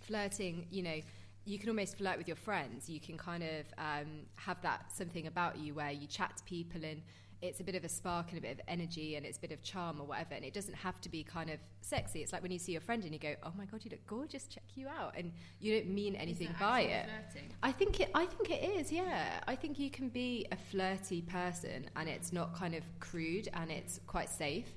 flirting, 0.00 0.66
you 0.70 0.82
know, 0.82 1.00
you 1.44 1.58
can 1.58 1.68
almost 1.68 1.98
flirt 1.98 2.18
with 2.18 2.28
your 2.28 2.36
friends. 2.36 2.88
You 2.88 3.00
can 3.00 3.18
kind 3.18 3.42
of 3.42 3.66
um, 3.78 4.26
have 4.36 4.60
that 4.62 4.92
something 4.92 5.26
about 5.26 5.58
you 5.58 5.74
where 5.74 5.90
you 5.90 6.06
chat 6.06 6.36
to 6.38 6.44
people 6.44 6.84
and 6.84 7.02
it's 7.44 7.60
a 7.60 7.64
bit 7.64 7.74
of 7.74 7.84
a 7.84 7.88
spark 7.88 8.30
and 8.30 8.38
a 8.38 8.40
bit 8.40 8.52
of 8.52 8.60
energy 8.66 9.16
and 9.16 9.26
it's 9.26 9.38
a 9.38 9.40
bit 9.40 9.52
of 9.52 9.62
charm 9.62 10.00
or 10.00 10.06
whatever. 10.06 10.34
And 10.34 10.44
it 10.44 10.54
doesn't 10.54 10.74
have 10.74 11.00
to 11.02 11.08
be 11.08 11.22
kind 11.22 11.50
of 11.50 11.58
sexy. 11.82 12.22
It's 12.22 12.32
like 12.32 12.42
when 12.42 12.50
you 12.50 12.58
see 12.58 12.72
your 12.72 12.80
friend 12.80 13.04
and 13.04 13.12
you 13.12 13.18
go, 13.18 13.34
"Oh 13.42 13.52
my 13.56 13.66
god, 13.66 13.84
you 13.84 13.90
look 13.90 14.06
gorgeous! 14.06 14.46
Check 14.46 14.64
you 14.74 14.88
out," 14.88 15.14
and 15.16 15.32
you 15.60 15.74
don't 15.74 15.90
mean 15.90 16.14
anything 16.16 16.54
by 16.58 16.80
it. 16.80 17.06
I 17.62 17.72
think 17.72 18.00
it. 18.00 18.10
I 18.14 18.26
think 18.26 18.50
it 18.50 18.62
is. 18.78 18.90
Yeah, 18.90 19.40
I 19.46 19.54
think 19.54 19.78
you 19.78 19.90
can 19.90 20.08
be 20.08 20.46
a 20.50 20.56
flirty 20.56 21.22
person, 21.22 21.90
and 21.96 22.08
it's 22.08 22.32
not 22.32 22.54
kind 22.54 22.74
of 22.74 22.82
crude, 23.00 23.48
and 23.52 23.70
it's 23.70 24.00
quite 24.06 24.30
safe. 24.30 24.74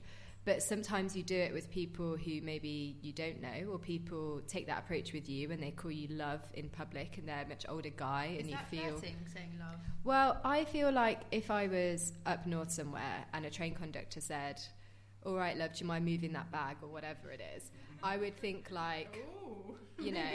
But 0.47 0.63
sometimes 0.63 1.13
you 1.13 1.23
do 1.23 1.35
it 1.35 1.51
with 1.51 1.69
people 1.69 2.15
who 2.15 2.39
maybe 2.41 2.95
you 3.01 3.11
don't 3.11 3.41
know, 3.41 3.69
or 3.69 3.77
people 3.77 4.41
take 4.47 4.65
that 4.67 4.79
approach 4.79 5.11
with 5.11 5.27
you, 5.27 5.51
and 5.51 5.61
they 5.61 5.71
call 5.71 5.91
you 5.91 6.07
love 6.07 6.39
in 6.53 6.69
public, 6.69 7.17
and 7.17 7.27
they're 7.27 7.43
a 7.43 7.49
much 7.49 7.65
older 7.67 7.89
guy, 7.89 8.37
and 8.39 8.49
you 8.49 8.55
feel. 8.71 8.97
saying 8.97 9.51
love? 9.59 9.81
Well, 10.05 10.39
I 10.45 10.63
feel 10.63 10.89
like 10.89 11.19
if 11.31 11.51
I 11.51 11.67
was 11.67 12.13
up 12.25 12.47
north 12.47 12.71
somewhere 12.71 13.25
and 13.33 13.45
a 13.45 13.49
train 13.49 13.75
conductor 13.75 14.21
said, 14.21 14.61
"All 15.25 15.35
right, 15.35 15.57
love, 15.57 15.73
do 15.73 15.79
you 15.81 15.85
mind 15.85 16.05
moving 16.05 16.31
that 16.31 16.49
bag 16.49 16.77
or 16.81 16.87
whatever 16.87 17.29
it 17.29 17.41
is?" 17.57 17.69
I 18.01 18.15
would 18.15 18.39
think 18.39 18.69
like, 18.71 19.27
you 19.99 20.13
know, 20.13 20.21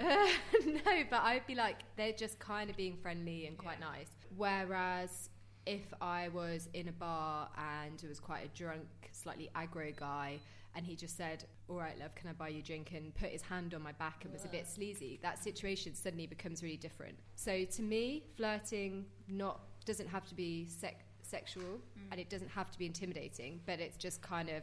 no, 0.64 1.04
but 1.10 1.20
I'd 1.20 1.46
be 1.46 1.54
like, 1.54 1.80
they're 1.96 2.12
just 2.12 2.38
kind 2.38 2.70
of 2.70 2.78
being 2.78 2.96
friendly 2.96 3.46
and 3.46 3.58
quite 3.58 3.78
nice. 3.78 4.08
Whereas 4.34 5.28
if 5.68 5.92
I 6.00 6.28
was 6.28 6.68
in 6.72 6.88
a 6.88 6.92
bar 6.92 7.50
and 7.84 8.02
it 8.02 8.08
was 8.08 8.18
quite 8.18 8.42
a 8.42 8.48
drunk, 8.56 8.88
slightly 9.12 9.50
aggro 9.54 9.94
guy, 9.94 10.38
and 10.74 10.86
he 10.86 10.96
just 10.96 11.16
said, 11.16 11.44
"All 11.68 11.76
right, 11.76 11.98
love, 11.98 12.14
can 12.14 12.30
I 12.30 12.32
buy 12.32 12.48
you 12.48 12.60
a 12.60 12.62
drink?" 12.62 12.92
and 12.92 13.14
put 13.14 13.28
his 13.28 13.42
hand 13.42 13.74
on 13.74 13.82
my 13.82 13.92
back 13.92 14.24
and 14.24 14.32
was 14.32 14.46
a 14.46 14.48
bit 14.48 14.66
sleazy, 14.66 15.18
that 15.22 15.42
situation 15.42 15.94
suddenly 15.94 16.26
becomes 16.26 16.62
really 16.62 16.78
different. 16.78 17.18
So 17.36 17.64
to 17.64 17.82
me, 17.82 18.24
flirting 18.34 19.04
not 19.28 19.60
doesn't 19.84 20.08
have 20.08 20.24
to 20.26 20.34
be 20.34 20.66
sec- 20.68 21.04
sexual, 21.22 21.62
mm. 21.62 22.08
and 22.10 22.18
it 22.18 22.30
doesn't 22.30 22.50
have 22.50 22.70
to 22.70 22.78
be 22.78 22.86
intimidating, 22.86 23.60
but 23.66 23.78
it's 23.78 23.98
just 23.98 24.22
kind 24.22 24.48
of 24.48 24.62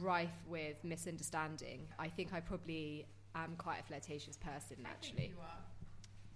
rife 0.00 0.38
with 0.46 0.82
misunderstanding. 0.82 1.86
I 1.98 2.08
think 2.08 2.32
I 2.32 2.40
probably 2.40 3.06
am 3.34 3.54
quite 3.58 3.80
a 3.80 3.82
flirtatious 3.82 4.38
person 4.38 4.78
naturally. 4.82 5.34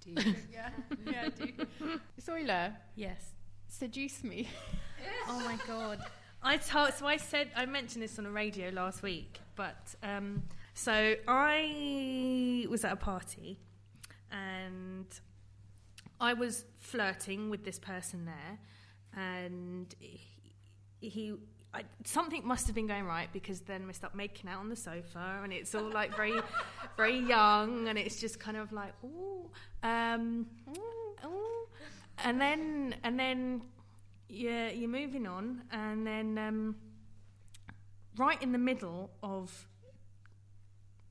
Do 0.01 0.11
you? 0.11 0.35
yeah, 0.53 0.71
yeah, 1.07 1.23
I 1.27 1.29
do. 1.29 2.01
Soila, 2.21 2.75
Yes. 2.97 3.33
Seduce 3.73 4.23
me. 4.23 4.49
Oh 5.29 5.41
my 5.41 5.59
god. 5.67 5.99
I 6.45 6.57
told 6.59 6.95
so 6.95 7.07
I 7.07 7.17
said 7.17 7.49
I 7.57 7.67
mentioned 7.67 8.05
this 8.05 8.19
on 8.19 8.25
the 8.25 8.31
radio 8.31 8.71
last 8.71 9.03
week, 9.03 9.41
but 9.57 9.95
um, 10.03 10.45
So 10.75 11.17
I 11.27 12.67
was 12.69 12.85
at 12.85 12.93
a 12.93 12.97
party 12.97 13.59
and 14.31 15.07
I 16.21 16.35
was 16.35 16.65
flirting 16.79 17.51
with 17.51 17.65
this 17.65 17.81
person 17.81 18.27
there, 18.27 18.59
and 19.21 19.93
he, 19.99 21.09
he 21.09 21.35
I, 21.75 21.83
something 22.05 22.47
must 22.47 22.67
have 22.67 22.77
been 22.77 22.87
going 22.87 23.07
right 23.07 23.29
because 23.33 23.61
then 23.61 23.89
we 23.89 23.93
start 23.93 24.15
making 24.15 24.49
out 24.49 24.61
on 24.61 24.69
the 24.69 24.77
sofa, 24.77 25.41
and 25.43 25.53
it's 25.53 25.75
all 25.75 25.91
like 25.91 26.15
very, 26.17 26.41
very 26.97 27.19
young, 27.19 27.89
and 27.89 27.99
it's 27.99 28.21
just 28.21 28.39
kind 28.39 28.57
of 28.57 28.73
like 28.73 28.93
ooh, 29.05 29.51
um, 29.83 30.47
ooh, 30.69 31.27
ooh. 31.27 31.52
And 32.25 32.41
then 32.41 32.95
and 33.05 33.19
then 33.19 33.63
yeah, 34.29 34.71
you're 34.71 34.89
moving 34.89 35.27
on, 35.27 35.63
and 35.71 36.07
then 36.07 36.39
um, 36.39 36.77
right 38.17 38.41
in 38.43 38.53
the 38.53 38.59
middle 38.59 39.11
of 39.23 39.67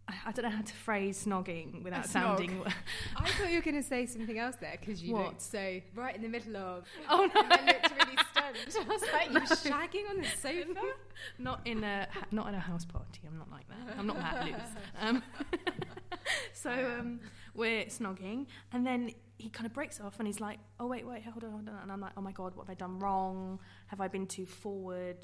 I- 0.08 0.14
I 0.26 0.32
don't 0.32 0.44
know 0.44 0.52
how 0.58 0.62
to 0.64 0.74
phrase 0.74 1.24
snogging 1.26 1.84
without 1.84 2.06
sounding. 2.06 2.64
I 3.16 3.30
thought 3.32 3.50
you 3.50 3.58
were 3.58 3.62
going 3.64 3.82
to 3.82 3.88
say 3.88 4.06
something 4.08 4.38
else 4.40 4.56
there 4.58 4.76
because 4.80 5.02
you 5.02 5.14
What? 5.14 5.26
looked 5.26 5.42
so 5.42 5.80
right 5.96 6.16
in 6.16 6.22
the 6.22 6.28
middle 6.28 6.58
of. 6.58 6.86
oh 7.10 7.30
no! 7.34 7.42
And 7.42 7.52
then 7.52 7.66
looked 7.68 7.92
really 7.92 8.18
stunned. 8.32 8.86
I 8.90 8.94
was 8.94 9.02
like, 9.14 9.28
you 9.28 9.34
were 9.36 9.40
shagging 9.42 10.10
on 10.10 10.18
the 10.18 10.28
sofa? 10.28 10.82
not 11.38 11.62
in 11.66 11.84
a 11.84 12.08
not 12.32 12.48
in 12.50 12.56
a 12.56 12.60
house 12.60 12.86
party. 12.86 13.22
I'm 13.28 13.38
not 13.38 13.50
like 13.52 13.68
that. 13.70 13.98
I'm 13.98 14.08
not 14.08 14.18
that 14.18 14.46
loose. 14.46 14.56
Um, 15.00 15.24
so 16.54 16.72
um, 16.72 17.20
we're 17.54 17.86
snogging, 17.86 18.48
and 18.74 18.86
then 18.86 19.12
he 19.42 19.50
kind 19.50 19.66
of 19.66 19.74
breaks 19.74 20.00
off, 20.00 20.20
and 20.20 20.28
he's 20.28 20.40
like, 20.40 20.60
"Oh 20.80 20.88
wait, 20.88 21.06
wait, 21.06 21.24
hold 21.24 21.44
on, 21.44 21.52
hold 21.52 21.70
on." 21.70 21.76
And 21.82 21.92
I'm 21.92 22.00
like, 22.00 22.14
"Oh 22.16 22.22
my 22.22 22.32
god, 22.32 22.56
what 22.56 22.68
have 22.68 22.76
I 22.76 22.80
done 22.80 23.00
wrong? 23.00 23.60
Have 23.88 24.02
I 24.02 24.08
been 24.08 24.28
too 24.28 24.46
forward? 24.46 25.18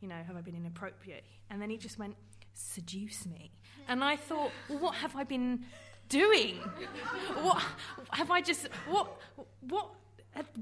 You 0.00 0.08
know, 0.08 0.20
have 0.26 0.36
I 0.36 0.40
been 0.40 0.54
inappropriate?" 0.54 1.24
And 1.50 1.60
then 1.60 1.70
he 1.70 1.76
just 1.76 1.98
went, 1.98 2.16
"Seduce 2.54 3.26
me," 3.26 3.50
and 3.88 4.02
I 4.04 4.16
thought, 4.16 4.50
well, 4.68 4.78
"What 4.78 4.94
have 4.96 5.16
I 5.16 5.24
been 5.24 5.64
doing? 6.08 6.56
What 7.42 7.62
have 8.10 8.30
I 8.30 8.40
just 8.40 8.68
what 8.88 9.20
what?" 9.68 9.90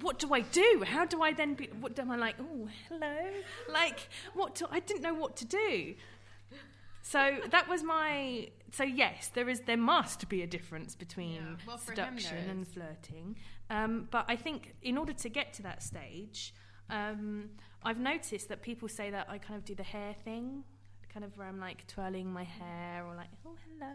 What 0.03 0.19
do 0.19 0.35
I 0.35 0.41
do? 0.41 0.85
How 0.87 1.07
do 1.07 1.23
I 1.23 1.33
then 1.33 1.55
be? 1.55 1.71
What 1.81 1.99
am 1.99 2.11
I 2.11 2.17
like? 2.17 2.35
Oh, 2.39 2.69
hello. 2.91 3.17
Like, 3.73 4.01
what? 4.35 4.55
Do, 4.57 4.67
I 4.71 4.81
didn't 4.81 5.01
know 5.01 5.15
what 5.15 5.35
to 5.37 5.47
do. 5.47 5.95
So 7.03 7.39
that 7.51 7.69
was 7.69 7.83
my. 7.83 8.49
So 8.73 8.85
yes, 8.85 9.31
there 9.35 9.49
is. 9.49 9.61
There 9.61 9.77
must 9.77 10.29
be 10.29 10.43
a 10.43 10.47
difference 10.47 10.95
between 10.95 11.35
Yeah. 11.35 11.57
Well, 11.67 11.79
seduction 11.79 12.39
and 12.49 12.67
flirting. 12.67 13.37
Um, 13.71 14.09
but 14.11 14.25
I 14.29 14.37
think 14.37 14.75
in 14.83 14.97
order 14.97 15.13
to 15.13 15.29
get 15.29 15.53
to 15.55 15.63
that 15.63 15.83
stage, 15.83 16.55
um, 16.91 17.51
I've 17.83 17.99
noticed 17.99 18.49
that 18.49 18.63
people 18.63 18.89
say 18.89 19.11
that 19.11 19.27
I 19.29 19.39
kind 19.39 19.57
of 19.59 19.65
do 19.65 19.75
the 19.75 19.83
hair 19.83 20.15
thing, 20.25 20.63
kind 21.13 21.25
of 21.25 21.37
where 21.37 21.49
I'm 21.49 21.59
like 21.59 21.87
twirling 21.89 22.33
my 22.33 22.45
hair 22.45 23.05
or 23.05 23.17
like, 23.17 23.31
oh 23.45 23.57
hello, 23.67 23.93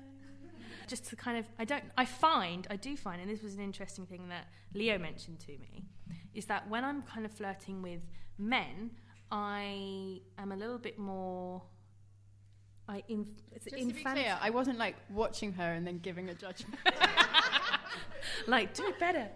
just 0.87 1.05
to 1.05 1.15
kind 1.15 1.37
of. 1.37 1.45
I 1.57 1.63
don't. 1.65 1.85
I 1.97 2.03
find. 2.05 2.67
I 2.69 2.75
do 2.75 2.97
find, 2.97 3.21
and 3.21 3.29
this 3.29 3.41
was 3.41 3.53
an 3.55 3.61
interesting 3.61 4.05
thing 4.05 4.27
that 4.29 4.47
Leo 4.73 4.97
mentioned 4.97 5.39
to 5.41 5.53
me, 5.53 5.85
is 6.33 6.45
that 6.45 6.69
when 6.69 6.83
I'm 6.83 7.03
kind 7.03 7.25
of 7.25 7.31
flirting 7.31 7.81
with 7.81 8.01
men, 8.37 8.91
I 9.31 10.19
am 10.37 10.51
a 10.51 10.57
little 10.57 10.77
bit 10.77 10.99
more. 10.99 11.61
I 12.89 13.03
inf- 13.07 13.27
Just 13.53 13.77
to 13.77 13.93
be 13.93 14.03
clear, 14.03 14.37
I 14.41 14.49
wasn't 14.49 14.77
like 14.77 14.95
watching 15.09 15.53
her 15.53 15.73
and 15.73 15.85
then 15.85 15.99
giving 15.99 16.29
a 16.29 16.33
judgment. 16.33 16.79
like 18.47 18.73
do 18.73 18.85
it 18.85 18.99
better. 18.99 19.27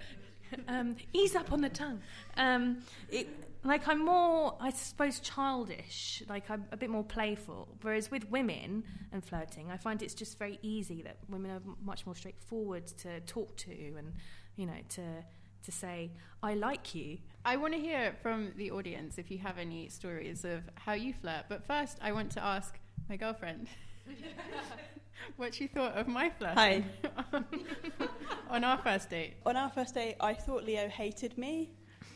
Um, 0.68 0.96
ease 1.14 1.36
up 1.36 1.52
on 1.52 1.62
the 1.62 1.70
tongue. 1.70 2.02
Um, 2.38 2.80
it, 3.10 3.28
like 3.64 3.88
i'm 3.88 4.04
more 4.04 4.56
i 4.60 4.72
suppose 4.72 5.20
childish. 5.20 6.24
Like 6.28 6.50
i'm 6.50 6.66
a 6.72 6.78
bit 6.78 6.90
more 6.90 7.04
playful. 7.04 7.68
Whereas 7.82 8.10
with 8.10 8.30
women 8.30 8.84
and 9.12 9.24
flirting 9.24 9.70
i 9.72 9.78
find 9.78 10.02
it's 10.02 10.14
just 10.14 10.38
very 10.40 10.58
easy 10.62 11.02
that 11.04 11.18
women 11.30 11.52
are 11.52 11.62
much 11.84 12.06
more 12.06 12.16
straightforward 12.16 12.88
to 12.88 13.20
talk 13.22 13.56
to 13.58 13.72
and 13.72 14.14
you 14.56 14.66
know 14.66 14.80
to 14.90 15.24
to 15.64 15.72
say 15.72 16.12
i 16.42 16.54
like 16.54 16.96
you. 16.96 17.20
I 17.46 17.58
want 17.58 17.74
to 17.74 17.80
hear 17.80 18.16
from 18.22 18.52
the 18.56 18.72
audience 18.72 19.18
if 19.18 19.30
you 19.32 19.38
have 19.40 19.58
any 19.58 19.90
stories 19.90 20.44
of 20.46 20.62
how 20.76 20.94
you 20.94 21.14
flirt. 21.14 21.46
But 21.50 21.66
first, 21.66 21.98
I 22.02 22.12
want 22.12 22.32
to 22.32 22.44
ask 22.44 22.80
my 23.10 23.16
girlfriend 23.16 23.68
what 25.38 25.54
she 25.54 25.68
thought 25.68 25.96
of 25.98 26.08
my 26.08 26.30
flirting 26.30 26.58
Hi. 26.58 26.84
on 28.50 28.64
our 28.64 28.78
first 28.80 29.10
date. 29.10 29.36
On 29.46 29.56
our 29.56 29.70
first 29.70 29.94
date, 29.94 30.16
I 30.20 30.34
thought 30.34 30.64
Leo 30.64 30.88
hated 30.90 31.38
me. 31.38 31.70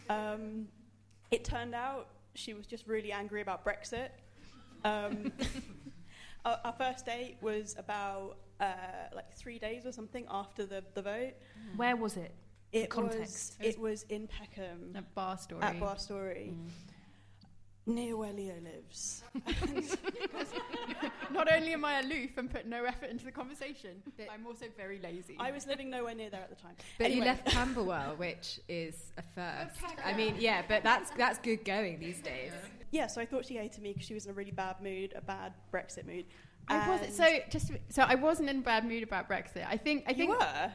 Um, 0.10 0.68
it 1.32 1.44
turned 1.46 1.76
out 1.76 2.08
she 2.34 2.54
was 2.54 2.66
just 2.66 2.88
really 2.88 3.12
angry 3.12 3.42
about 3.42 3.64
Brexit. 3.64 4.10
Um, 4.84 5.32
our, 6.46 6.60
our 6.66 6.74
first 6.74 7.06
date 7.06 7.38
was 7.42 7.76
about 7.78 8.38
uh, 8.60 8.66
like 9.14 9.32
three 9.34 9.60
days 9.60 9.86
or 9.86 9.92
something 9.92 10.26
after 10.30 10.66
the, 10.66 10.84
the 10.96 11.02
vote. 11.02 11.34
where 11.76 11.96
was 11.96 12.18
it 12.18 12.34
It 12.72 12.90
Context. 12.90 13.58
was 13.60 13.68
it 13.68 13.80
was 13.80 14.04
in 14.10 14.28
Peckham 14.28 14.94
A 14.96 15.02
bar 15.02 15.38
story. 15.38 15.62
at 15.62 15.80
Bar 15.80 15.98
Story, 16.00 16.54
Mm. 16.54 16.70
Near 17.86 18.18
where 18.18 18.34
Leo 18.34 18.56
lives. 18.64 19.24
Not 21.32 21.52
only 21.52 21.74
am 21.74 21.84
I 21.86 22.00
aloof 22.00 22.38
and 22.38 22.50
put 22.50 22.66
no 22.66 22.84
effort 22.86 23.10
into 23.10 23.26
the 23.26 23.32
conversation, 23.32 24.02
But- 24.18 24.28
I'm 24.34 24.46
also 24.48 24.66
very 24.78 25.00
lazy. 25.00 25.36
I 25.40 25.52
was 25.52 25.68
living 25.68 25.90
nowhere 25.90 26.16
near 26.16 26.30
there 26.30 26.42
at 26.42 26.50
the 26.50 26.56
time. 26.56 26.76
But 26.98 27.12
you 27.12 27.24
left 27.24 27.46
Camberwell, 27.52 28.16
which 28.16 28.60
is 28.68 29.12
a 29.18 29.22
first. 29.22 29.80
I 30.04 30.14
mean, 30.14 30.36
yeah, 30.40 30.64
but 30.68 30.84
that's 30.84 31.12
that's 31.12 31.40
good 31.40 31.66
going 31.66 32.00
these 32.00 32.22
days. 32.22 32.52
Yeah, 32.92 33.08
so 33.08 33.20
I 33.22 33.26
thought 33.26 33.46
she 33.46 33.56
hated 33.58 33.82
me 33.82 33.94
because 33.94 34.08
she 34.08 34.14
was 34.14 34.26
in 34.26 34.32
a 34.32 34.34
really 34.34 34.52
bad 34.52 34.82
mood, 34.82 35.14
a 35.16 35.22
bad 35.22 35.54
Brexit 35.74 36.06
mood. 36.06 36.26
I 36.68 36.90
wasn't 36.90 37.14
so 37.14 37.28
just 37.50 37.72
so 37.90 38.04
I 38.04 38.16
wasn't 38.16 38.50
in 38.50 38.60
a 38.60 38.62
bad 38.62 38.86
mood 38.86 39.04
about 39.04 39.30
Brexit. 39.30 39.66
I 39.68 39.78
think 39.78 40.06
I 40.08 40.12
you 40.12 40.18
think 40.18 40.40
were. 40.40 40.72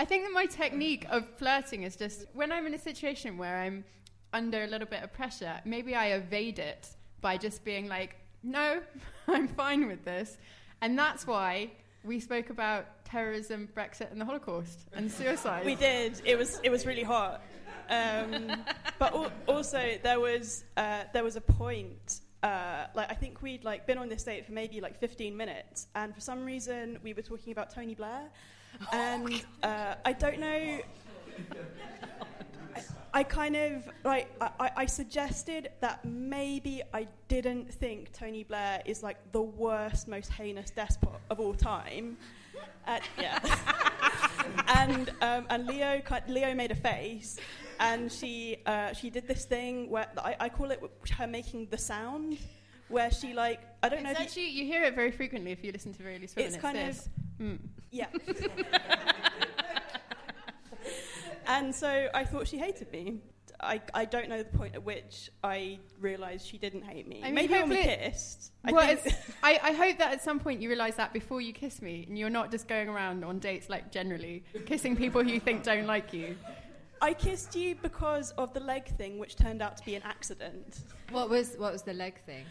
I 0.00 0.04
think 0.04 0.24
that 0.24 0.32
my 0.32 0.46
technique 0.46 1.06
of 1.10 1.28
flirting 1.38 1.82
is 1.82 1.96
just 1.96 2.26
when 2.32 2.52
I'm 2.52 2.66
in 2.66 2.74
a 2.74 2.78
situation 2.78 3.36
where 3.36 3.56
I'm 3.56 3.84
under 4.32 4.64
a 4.64 4.66
little 4.66 4.86
bit 4.86 5.02
of 5.02 5.12
pressure, 5.12 5.60
maybe 5.64 5.94
I 5.94 6.08
evade 6.08 6.58
it 6.58 6.88
by 7.20 7.36
just 7.36 7.64
being 7.64 7.88
like, 7.88 8.16
no, 8.42 8.80
I'm 9.28 9.48
fine 9.48 9.86
with 9.86 10.04
this. 10.04 10.38
And 10.80 10.98
that's 10.98 11.26
why 11.26 11.72
we 12.04 12.20
spoke 12.20 12.50
about 12.50 13.04
terrorism, 13.04 13.68
Brexit, 13.74 14.10
and 14.12 14.20
the 14.20 14.24
Holocaust 14.24 14.80
and 14.92 15.10
suicide. 15.10 15.64
We 15.64 15.74
did. 15.74 16.20
It 16.24 16.36
was 16.36 16.60
it 16.62 16.70
was 16.70 16.86
really 16.86 17.02
hot. 17.02 17.42
Um, 17.90 18.62
but 18.98 19.14
al- 19.14 19.32
also 19.46 19.98
there 20.02 20.20
was 20.20 20.64
uh, 20.76 21.04
there 21.12 21.24
was 21.24 21.36
a 21.36 21.40
point. 21.40 22.20
Uh, 22.42 22.86
like 22.94 23.10
I 23.10 23.14
think 23.14 23.42
we'd 23.42 23.64
like 23.64 23.86
been 23.86 23.98
on 23.98 24.08
this 24.08 24.22
date 24.22 24.46
for 24.46 24.52
maybe 24.52 24.80
like 24.80 25.00
15 25.00 25.36
minutes, 25.36 25.88
and 25.96 26.14
for 26.14 26.20
some 26.20 26.44
reason 26.44 26.98
we 27.02 27.12
were 27.12 27.22
talking 27.22 27.52
about 27.52 27.74
Tony 27.74 27.94
Blair, 27.94 28.30
and 28.92 29.42
uh, 29.64 29.94
I 30.04 30.12
don't 30.12 30.38
know. 30.38 30.80
I, 33.18 33.20
I 33.20 33.24
kind 33.24 33.56
of 33.56 33.88
like 34.04 34.28
I, 34.40 34.50
I- 34.60 34.70
I 34.76 34.86
suggested 34.86 35.70
that 35.80 36.04
maybe 36.04 36.82
I 36.94 37.08
didn't 37.28 37.72
think 37.72 38.12
Tony 38.12 38.44
Blair 38.44 38.80
is 38.86 39.02
like 39.02 39.16
the 39.32 39.42
worst, 39.42 40.06
most 40.08 40.30
heinous 40.32 40.70
despot 40.70 41.18
of 41.30 41.40
all 41.40 41.54
time. 41.54 42.16
Uh, 42.86 42.98
yeah. 43.20 43.38
and 44.76 45.10
um, 45.20 45.46
and 45.50 45.66
Leo 45.66 46.00
ki- 46.00 46.32
Leo 46.32 46.54
made 46.54 46.70
a 46.70 46.76
face, 46.76 47.38
and 47.80 48.10
she 48.10 48.58
uh, 48.66 48.92
she 48.92 49.10
did 49.10 49.26
this 49.26 49.44
thing 49.44 49.90
where 49.90 50.06
I, 50.18 50.36
I 50.40 50.48
call 50.48 50.70
it 50.70 50.80
her 51.16 51.26
making 51.26 51.68
the 51.70 51.78
sound, 51.78 52.38
where 52.88 53.10
she 53.10 53.34
like 53.34 53.60
I 53.82 53.88
don't 53.88 54.02
know 54.04 54.10
It's 54.10 54.20
if 54.20 54.36
you, 54.36 54.44
actually, 54.44 54.48
you 54.60 54.64
hear 54.64 54.82
it 54.84 54.94
very 54.94 55.10
frequently 55.12 55.52
if 55.52 55.62
you 55.64 55.72
listen 55.72 55.92
to 55.94 56.02
Very 56.02 56.18
Loose 56.18 56.34
Women. 56.36 56.46
It's 56.46 56.56
It's, 56.56 56.62
kind 56.62 56.78
of- 56.78 56.86
this. 56.86 57.08
Mm. 57.40 57.58
yeah. 57.90 58.06
and 61.48 61.74
so 61.74 62.08
I 62.14 62.24
thought 62.24 62.46
she 62.46 62.58
hated 62.58 62.92
me. 62.92 63.18
I, 63.60 63.80
I 63.92 64.04
don't 64.04 64.28
know 64.28 64.38
the 64.38 64.56
point 64.56 64.76
at 64.76 64.84
which 64.84 65.30
I 65.42 65.80
realised 66.00 66.46
she 66.46 66.58
didn't 66.58 66.82
hate 66.82 67.08
me. 67.08 67.22
I 67.22 67.26
mean, 67.26 67.34
Maybe 67.34 67.54
when 67.54 67.68
we 67.70 67.82
kissed. 67.82 68.52
I 68.64 68.70
well, 68.70 68.86
think- 68.86 69.00
it's, 69.06 69.16
I, 69.42 69.58
I 69.60 69.72
hope 69.72 69.98
that 69.98 70.12
at 70.12 70.22
some 70.22 70.38
point 70.38 70.60
you 70.62 70.68
realise 70.68 70.94
that 70.94 71.12
before 71.12 71.40
you 71.40 71.52
kiss 71.52 71.82
me, 71.82 72.04
and 72.08 72.16
you're 72.16 72.30
not 72.30 72.52
just 72.52 72.68
going 72.68 72.88
around 72.88 73.24
on 73.24 73.40
dates 73.40 73.68
like 73.68 73.90
generally 73.90 74.44
kissing 74.66 74.94
people 74.94 75.24
who 75.24 75.30
you 75.30 75.40
think 75.40 75.64
don't 75.64 75.86
like 75.86 76.12
you. 76.12 76.36
I 77.00 77.14
kissed 77.14 77.56
you 77.56 77.74
because 77.76 78.30
of 78.32 78.52
the 78.54 78.60
leg 78.60 78.86
thing, 78.96 79.18
which 79.18 79.34
turned 79.36 79.62
out 79.62 79.76
to 79.78 79.84
be 79.84 79.94
an 79.96 80.02
accident. 80.04 80.80
What 81.10 81.28
was 81.30 81.54
what 81.56 81.72
was 81.72 81.82
the 81.82 81.94
leg 81.94 82.20
thing? 82.26 82.44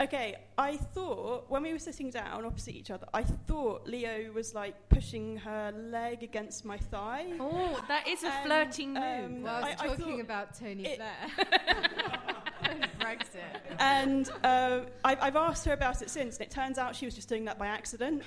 Okay, 0.00 0.34
I 0.58 0.76
thought 0.76 1.48
when 1.48 1.62
we 1.62 1.72
were 1.72 1.78
sitting 1.78 2.10
down 2.10 2.44
opposite 2.44 2.74
each 2.74 2.90
other, 2.90 3.06
I 3.14 3.22
thought 3.22 3.86
Leo 3.86 4.32
was 4.32 4.52
like 4.52 4.88
pushing 4.88 5.36
her 5.36 5.72
leg 5.72 6.24
against 6.24 6.64
my 6.64 6.76
thigh. 6.76 7.26
oh 7.38 7.80
that 7.86 8.08
is 8.08 8.24
a 8.24 8.26
And, 8.32 8.44
flirting 8.46 8.94
move 8.94 9.02
um, 9.24 9.42
Well, 9.42 9.54
I 9.54 9.60
was 9.70 9.80
I- 9.80 9.84
I 9.84 9.86
talking 9.88 10.04
thought 10.16 10.20
about 10.20 10.54
Tony 10.58 10.84
it- 10.86 10.98
Blair. 10.98 11.48
Brexit. 12.98 13.76
And 13.78 14.28
uh, 14.42 14.80
I've, 15.04 15.18
I've 15.20 15.36
asked 15.36 15.64
her 15.66 15.72
about 15.72 16.02
it 16.02 16.10
since, 16.10 16.38
and 16.38 16.46
it 16.46 16.50
turns 16.50 16.76
out 16.78 16.96
she 16.96 17.04
was 17.04 17.14
just 17.14 17.28
doing 17.28 17.44
that 17.44 17.58
by 17.58 17.66
accident. 17.68 18.22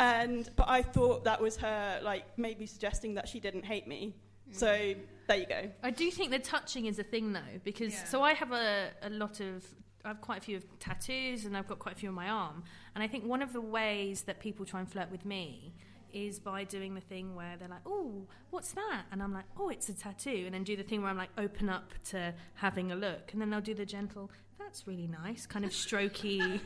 and 0.00 0.50
but 0.56 0.68
I 0.68 0.82
thought 0.82 1.22
that 1.24 1.40
was 1.40 1.56
her 1.58 2.00
like 2.02 2.24
maybe 2.36 2.66
suggesting 2.66 3.14
that 3.14 3.28
she 3.28 3.38
didn't 3.38 3.64
hate 3.64 3.86
me. 3.86 4.14
So 4.50 4.94
there 5.28 5.36
you 5.36 5.46
go. 5.46 5.70
I 5.82 5.90
do 5.90 6.10
think 6.10 6.30
the 6.30 6.38
touching 6.38 6.86
is 6.86 6.98
a 6.98 7.02
thing 7.04 7.32
though, 7.32 7.40
because 7.64 7.92
Yeah. 7.92 8.04
so 8.04 8.22
I 8.22 8.32
have 8.34 8.50
a, 8.52 8.90
a 9.02 9.10
lot 9.10 9.40
of 9.40 9.64
I've 10.04 10.20
quite 10.20 10.38
a 10.38 10.40
few 10.44 10.60
tattoos 10.80 11.44
and 11.46 11.56
I've 11.56 11.66
got 11.66 11.78
quite 11.78 11.94
a 11.94 11.98
few 11.98 12.08
on 12.10 12.14
my 12.14 12.28
arm. 12.28 12.62
And 12.94 13.02
I 13.02 13.08
think 13.08 13.24
one 13.24 13.42
of 13.42 13.52
the 13.52 13.60
ways 13.60 14.22
that 14.22 14.38
people 14.40 14.66
try 14.66 14.80
and 14.80 14.90
flirt 14.90 15.10
with 15.10 15.24
me 15.24 15.74
is 16.12 16.38
by 16.38 16.62
doing 16.64 16.94
the 16.94 17.00
thing 17.00 17.34
where 17.34 17.56
they're 17.58 17.66
like, 17.68 17.82
"Oh, 17.86 18.26
what's 18.50 18.70
that?" 18.72 19.02
And 19.10 19.20
I'm 19.22 19.32
like, 19.32 19.46
"Oh, 19.58 19.68
it's 19.70 19.88
a 19.88 19.94
tattoo." 19.94 20.42
And 20.46 20.54
then 20.54 20.62
do 20.62 20.76
the 20.76 20.84
thing 20.84 21.00
where 21.02 21.10
I'm 21.10 21.16
like, 21.16 21.30
open 21.36 21.68
up 21.68 21.90
to 22.10 22.32
having 22.54 22.92
a 22.92 22.94
look, 22.96 23.32
and 23.32 23.40
then 23.42 23.50
they'll 23.50 23.60
do 23.60 23.74
the 23.74 23.84
gentle, 23.84 24.30
"That's 24.56 24.86
really 24.86 25.08
nice," 25.08 25.44
kind 25.46 25.64
of 25.64 25.72
strokey, 25.72 26.60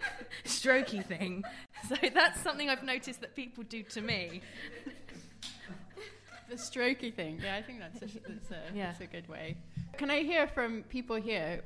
strokey 0.44 1.04
thing. 1.04 1.44
So 1.86 1.96
that's 2.14 2.40
something 2.40 2.70
I've 2.70 2.82
noticed 2.82 3.20
that 3.20 3.34
people 3.36 3.62
do 3.64 3.82
to 3.82 4.00
me. 4.00 4.40
The 6.48 6.56
strokey 6.56 7.12
thing. 7.12 7.40
Yeah, 7.42 7.56
I 7.56 7.62
think 7.62 7.78
that's 7.80 8.02
a, 8.02 8.06
that's 8.28 8.50
a, 8.50 8.62
Yeah. 8.74 8.86
that's 8.86 9.00
a 9.00 9.06
good 9.06 9.26
way. 9.28 9.56
Can 9.96 10.10
I 10.10 10.20
hear 10.22 10.46
from 10.46 10.82
people 10.84 11.16
here, 11.16 11.62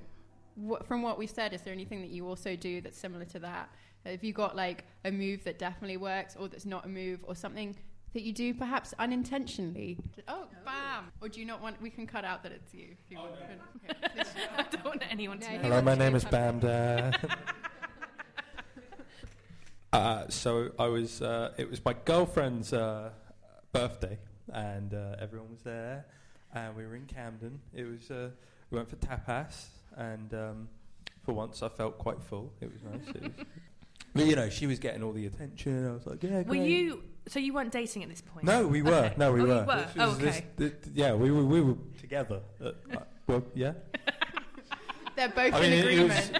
what, 0.58 0.86
from 0.86 1.02
what 1.02 1.18
we've 1.18 1.30
said, 1.30 1.52
is 1.52 1.62
there 1.62 1.72
anything 1.72 2.00
that 2.00 2.10
you 2.10 2.26
also 2.28 2.56
do 2.56 2.80
that's 2.80 2.98
similar 2.98 3.24
to 3.26 3.38
that? 3.40 3.70
Have 4.04 4.24
you 4.24 4.32
got 4.32 4.56
like 4.56 4.84
a 5.04 5.10
move 5.10 5.44
that 5.44 5.58
definitely 5.58 5.96
works 5.96 6.36
or 6.38 6.48
that's 6.48 6.64
not 6.66 6.84
a 6.84 6.88
move 6.88 7.20
or 7.24 7.34
something 7.34 7.76
that 8.14 8.22
you 8.22 8.32
do 8.32 8.54
perhaps 8.54 8.94
unintentionally? 8.98 9.98
Oh, 10.26 10.46
bam! 10.64 11.12
Or 11.20 11.28
do 11.28 11.40
you 11.40 11.46
not 11.46 11.62
want, 11.62 11.80
we 11.80 11.90
can 11.90 12.06
cut 12.06 12.24
out 12.24 12.42
that 12.42 12.52
it's 12.52 12.72
you. 12.74 12.88
if 13.04 13.10
you 13.10 13.18
want. 13.18 13.32
Yeah, 13.84 13.92
please. 14.14 14.26
I 14.56 14.62
don't 14.62 14.84
want 14.84 15.02
anyone 15.10 15.38
to 15.40 15.46
No, 15.50 15.56
know. 15.56 15.62
Hello, 15.62 15.82
my 15.82 15.94
name 15.94 16.14
is 16.14 16.24
Bam 16.24 16.60
uh, 19.92 20.28
so 20.28 20.70
I 20.78 20.86
was. 20.86 21.22
Uh, 21.22 21.52
it 21.58 21.68
was 21.70 21.84
my 21.84 21.94
girlfriend's 22.04 22.72
uh, 22.72 23.10
birthday, 23.72 24.18
and 24.52 24.94
uh, 24.94 25.16
everyone 25.20 25.50
was 25.50 25.62
there, 25.62 26.06
and 26.54 26.74
we 26.76 26.86
were 26.86 26.96
in 26.96 27.06
Camden. 27.06 27.60
It 27.74 27.84
was. 27.84 28.10
Uh, 28.10 28.30
we 28.70 28.76
went 28.76 28.88
for 28.90 28.96
tapas, 28.96 29.66
and 29.98 30.32
um, 30.32 30.68
for 31.22 31.32
once 31.34 31.62
I 31.62 31.68
felt 31.68 31.98
quite 31.98 32.22
full. 32.22 32.52
It 32.62 32.72
was 32.72 32.82
nice. 32.82 33.14
It 33.14 33.22
was 33.22 33.32
but 34.14 34.24
you 34.26 34.36
know, 34.36 34.48
she 34.48 34.66
was 34.66 34.78
getting 34.78 35.02
all 35.02 35.12
the 35.12 35.26
attention. 35.26 35.86
I 35.86 35.92
was 35.92 36.06
like, 36.06 36.22
yeah. 36.22 36.42
Were 36.42 36.54
you? 36.54 37.02
So 37.28 37.38
you 37.38 37.52
weren't 37.52 37.72
dating 37.72 38.02
at 38.02 38.08
this 38.08 38.22
point? 38.22 38.46
No, 38.46 38.66
we 38.66 38.80
were. 38.80 38.90
Okay. 38.92 39.14
No, 39.18 39.32
we 39.32 39.40
Oh, 39.40 39.44
you 39.44 39.48
were. 39.50 39.64
were? 39.64 39.76
This 39.76 39.92
Oh, 39.98 40.08
was- 40.08 40.18
this- 40.18 40.36
okay. 40.38 40.46
th- 40.56 40.72
th- 40.82 40.94
yeah, 40.96 41.12
we 41.14 41.30
were. 41.30 41.44
We 41.44 41.60
were 41.60 41.74
together. 42.00 42.40
Uh, 42.58 42.68
uh, 42.94 42.98
well, 43.26 43.44
yeah. 43.54 43.72
They're 45.16 45.28
both 45.28 45.52
I 45.52 45.64
in 45.64 45.70
mean, 45.70 45.72
it, 45.72 45.84
it 45.84 45.92
agreement. 45.94 46.08
was, 46.08 46.30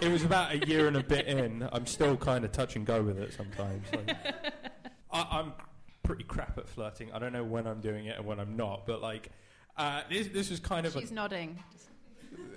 it 0.00 0.08
was 0.12 0.24
about 0.24 0.52
a 0.54 0.58
year 0.66 0.86
and 0.86 0.96
a 0.96 1.02
bit 1.02 1.26
in. 1.26 1.68
I'm 1.72 1.86
still 1.86 2.16
kind 2.16 2.44
of 2.44 2.52
touch 2.52 2.76
and 2.76 2.86
go 2.86 3.02
with 3.02 3.18
it 3.18 3.32
sometimes. 3.34 3.84
Like, 3.92 4.16
I, 5.10 5.26
I'm 5.40 5.52
pretty 6.04 6.22
crap 6.22 6.56
at 6.56 6.68
flirting. 6.68 7.10
I 7.12 7.18
don't 7.18 7.32
know 7.32 7.42
when 7.42 7.66
I'm 7.66 7.80
doing 7.80 8.06
it 8.06 8.16
and 8.16 8.24
when 8.24 8.38
I'm 8.38 8.56
not, 8.56 8.86
but 8.86 9.02
like, 9.02 9.30
uh, 9.76 10.02
this, 10.08 10.28
this 10.28 10.50
was 10.50 10.60
kind 10.60 10.86
of 10.86 10.92
She's 10.92 11.10
a, 11.10 11.14
nodding. 11.14 11.56
thi- 11.56 11.88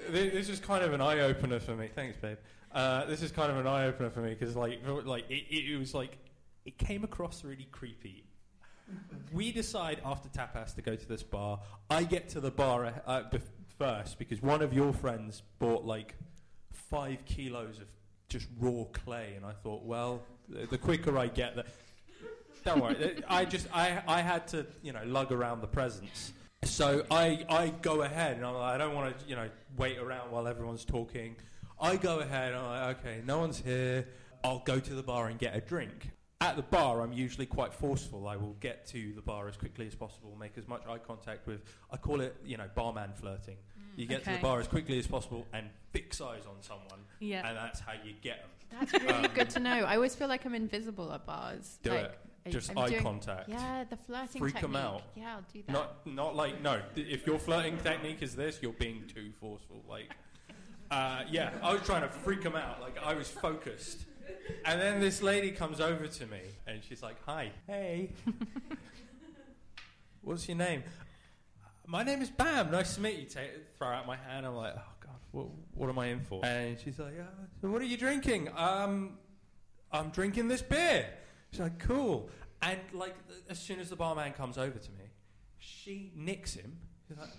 this 0.10 0.50
is 0.50 0.60
kind 0.60 0.84
of 0.84 0.94
an 0.94 1.02
eye 1.02 1.20
opener 1.20 1.60
for 1.60 1.76
me. 1.76 1.90
Thanks, 1.94 2.18
babe. 2.18 2.38
Uh, 2.72 3.06
this 3.06 3.22
is 3.22 3.32
kind 3.32 3.52
of 3.52 3.58
an 3.58 3.68
eye 3.68 3.86
opener 3.86 4.10
for 4.10 4.22
me 4.22 4.36
because 4.38 4.56
like, 4.56 4.80
like 5.06 5.30
it, 5.30 5.46
it, 5.50 5.78
was 5.78 5.94
like 5.94 6.18
it 6.66 6.78
came 6.78 7.04
across 7.04 7.44
really 7.44 7.68
creepy. 7.72 8.24
We 9.32 9.52
decide 9.52 10.02
after 10.04 10.30
tapas 10.30 10.76
to 10.76 10.82
go 10.82 10.96
to 10.96 11.08
this 11.08 11.24
bar. 11.24 11.60
I 11.90 12.04
get 12.04 12.30
to 12.30 12.40
the 12.40 12.52
bar 12.52 12.86
uh, 13.06 13.24
bef- 13.32 13.42
first 13.78 14.18
because 14.18 14.42
one 14.42 14.62
of 14.62 14.74
your 14.74 14.94
friends 14.94 15.44
bought 15.60 15.86
like 15.86 16.16
five 16.72 17.24
kilos 17.26 17.80
of 17.80 17.88
just 18.30 18.48
raw 18.60 18.86
clay, 18.92 19.34
and 19.36 19.46
I 19.46 19.52
thought, 19.52 19.84
well, 19.84 20.22
the, 20.48 20.66
the 20.68 20.78
quicker 20.78 21.18
I 21.18 21.28
get 21.28 21.56
that. 21.56 21.68
Don't 22.66 22.82
worry. 22.82 23.24
I 23.28 23.46
just 23.46 23.68
I 23.74 24.02
I 24.08 24.22
had 24.22 24.48
to 24.50 24.66
you 24.84 24.92
know 24.92 25.02
lug 25.06 25.32
around 25.32 25.62
the 25.62 25.68
presents. 25.68 26.34
So 26.64 27.06
I 27.10 27.46
I 27.50 27.74
go 27.82 28.04
ahead 28.04 28.38
and 28.38 28.46
I'm 28.46 28.54
like, 28.54 28.76
I 28.76 28.78
don't 28.78 28.94
want 28.94 29.18
to 29.18 29.26
you 29.28 29.36
know 29.36 29.50
wait 29.78 29.98
around 29.98 30.32
while 30.32 30.48
everyone's 30.48 30.86
talking. 30.86 31.36
I 31.80 31.96
go 31.96 32.20
ahead 32.20 32.54
and 32.54 32.62
I'm 32.62 32.88
like, 32.88 33.00
okay, 33.00 33.22
no 33.26 33.40
one's 33.40 33.60
here. 33.60 34.08
I'll 34.44 34.60
go 34.60 34.80
to 34.80 34.94
the 34.94 35.04
bar 35.04 35.28
and 35.28 35.40
get 35.40 35.56
a 35.56 35.62
drink. 35.62 36.12
At 36.42 36.56
the 36.56 36.62
bar, 36.62 37.02
I'm 37.02 37.12
usually 37.12 37.46
quite 37.46 37.74
forceful. 37.74 38.28
I 38.28 38.38
will 38.38 38.56
get 38.62 38.86
to 38.88 39.12
the 39.14 39.22
bar 39.22 39.50
as 39.50 39.58
quickly 39.58 39.88
as 39.88 39.96
possible, 39.96 40.38
make 40.40 40.58
as 40.58 40.68
much 40.70 40.84
eye 40.88 40.98
contact 40.98 41.48
with. 41.48 41.62
I 41.92 41.98
call 41.98 42.22
it, 42.22 42.36
you 42.46 42.56
know, 42.56 42.70
barman 42.76 43.12
flirting. 43.14 43.56
Mm, 43.56 44.00
you 44.00 44.06
get 44.06 44.24
to 44.24 44.32
the 44.32 44.38
bar 44.38 44.60
as 44.62 44.68
quickly 44.68 44.98
as 45.00 45.08
possible 45.08 45.46
and 45.52 45.68
fix 45.92 46.22
eyes 46.22 46.46
on 46.48 46.56
someone, 46.62 47.02
Yeah. 47.20 47.46
and 47.46 47.58
that's 47.58 47.82
how 47.82 47.92
you 48.06 48.14
get 48.22 48.40
them. 48.40 48.80
That's 48.80 48.94
really 49.04 49.26
um, 49.26 49.32
good 49.34 49.50
to 49.52 49.60
know. 49.60 49.84
I 49.84 49.96
always 49.96 50.16
feel 50.16 50.30
like 50.30 50.46
I'm 50.46 50.56
invisible 50.56 51.12
at 51.12 51.26
bars. 51.26 51.80
Do 51.84 51.90
like, 51.92 52.04
it. 52.06 52.20
Just 52.52 52.76
eye 52.78 52.90
doing- 52.90 53.04
contact. 53.04 53.50
Yeah, 53.50 53.84
the 53.90 53.98
flirting 53.98 54.42
Freak 54.42 54.56
technique. 54.56 54.76
out. 54.78 55.04
Yeah, 55.16 55.36
I'll 55.36 55.46
do 55.54 55.64
that. 55.68 55.72
Not, 55.74 56.08
not 56.08 56.36
like 56.36 56.62
no. 56.62 56.82
If 56.96 57.26
your 57.26 57.40
flirting 57.40 57.78
technique 57.78 58.22
is 58.22 58.36
this, 58.36 58.60
you're 58.62 58.74
being 58.74 59.04
too 59.14 59.32
forceful. 59.40 59.84
Like, 59.90 60.12
uh, 60.92 61.24
yeah, 61.30 61.52
I 61.62 61.74
was 61.74 61.82
trying 61.84 62.02
to 62.04 62.10
freak 62.10 62.42
them 62.44 62.56
out. 62.56 62.82
Like 62.82 62.98
I 63.04 63.14
was 63.14 63.30
focused, 63.30 64.06
and 64.66 64.80
then 64.82 65.00
this 65.00 65.22
lady 65.22 65.52
comes 65.52 65.80
over 65.80 66.08
to 66.08 66.26
me, 66.28 66.40
and 66.68 66.82
she's 66.84 67.02
like, 67.04 67.18
"Hi, 67.26 67.52
hey, 67.68 68.10
what's 70.22 70.48
your 70.48 70.58
name?" 70.58 70.84
My 71.88 72.04
name 72.04 72.22
is 72.22 72.30
Bam. 72.30 72.70
Nice 72.72 72.96
to 72.96 73.02
meet 73.02 73.18
you. 73.18 73.26
Take, 73.26 73.52
throw 73.78 73.88
out 73.88 74.06
my 74.06 74.16
hand. 74.16 74.46
I'm 74.46 74.56
like, 74.56 74.74
"Oh 74.78 74.82
God, 75.00 75.16
what, 75.32 75.48
what 75.74 75.90
am 75.90 75.98
I 76.00 76.08
in 76.08 76.20
for?" 76.22 76.46
And 76.46 76.78
she's 76.80 77.00
like, 77.00 77.14
"Yeah, 77.18 77.24
so 77.62 77.70
what 77.70 77.82
are 77.82 77.86
you 77.86 77.98
drinking?" 77.98 78.50
Um, 78.56 79.18
I'm 79.92 80.10
drinking 80.10 80.48
this 80.50 80.62
beer. 80.62 81.08
She's 81.52 81.60
like, 81.60 81.80
"Cool." 81.80 82.30
And 82.62 82.80
like, 82.94 83.16
as 83.50 83.60
soon 83.60 83.80
as 83.80 83.90
the 83.90 83.96
barman 83.96 84.34
comes 84.34 84.58
over 84.58 84.78
to 84.78 84.92
me, 84.92 85.06
she 85.58 86.12
nicks 86.16 86.54
him. 86.54 86.78
She's 87.08 87.18
like, 87.18 87.30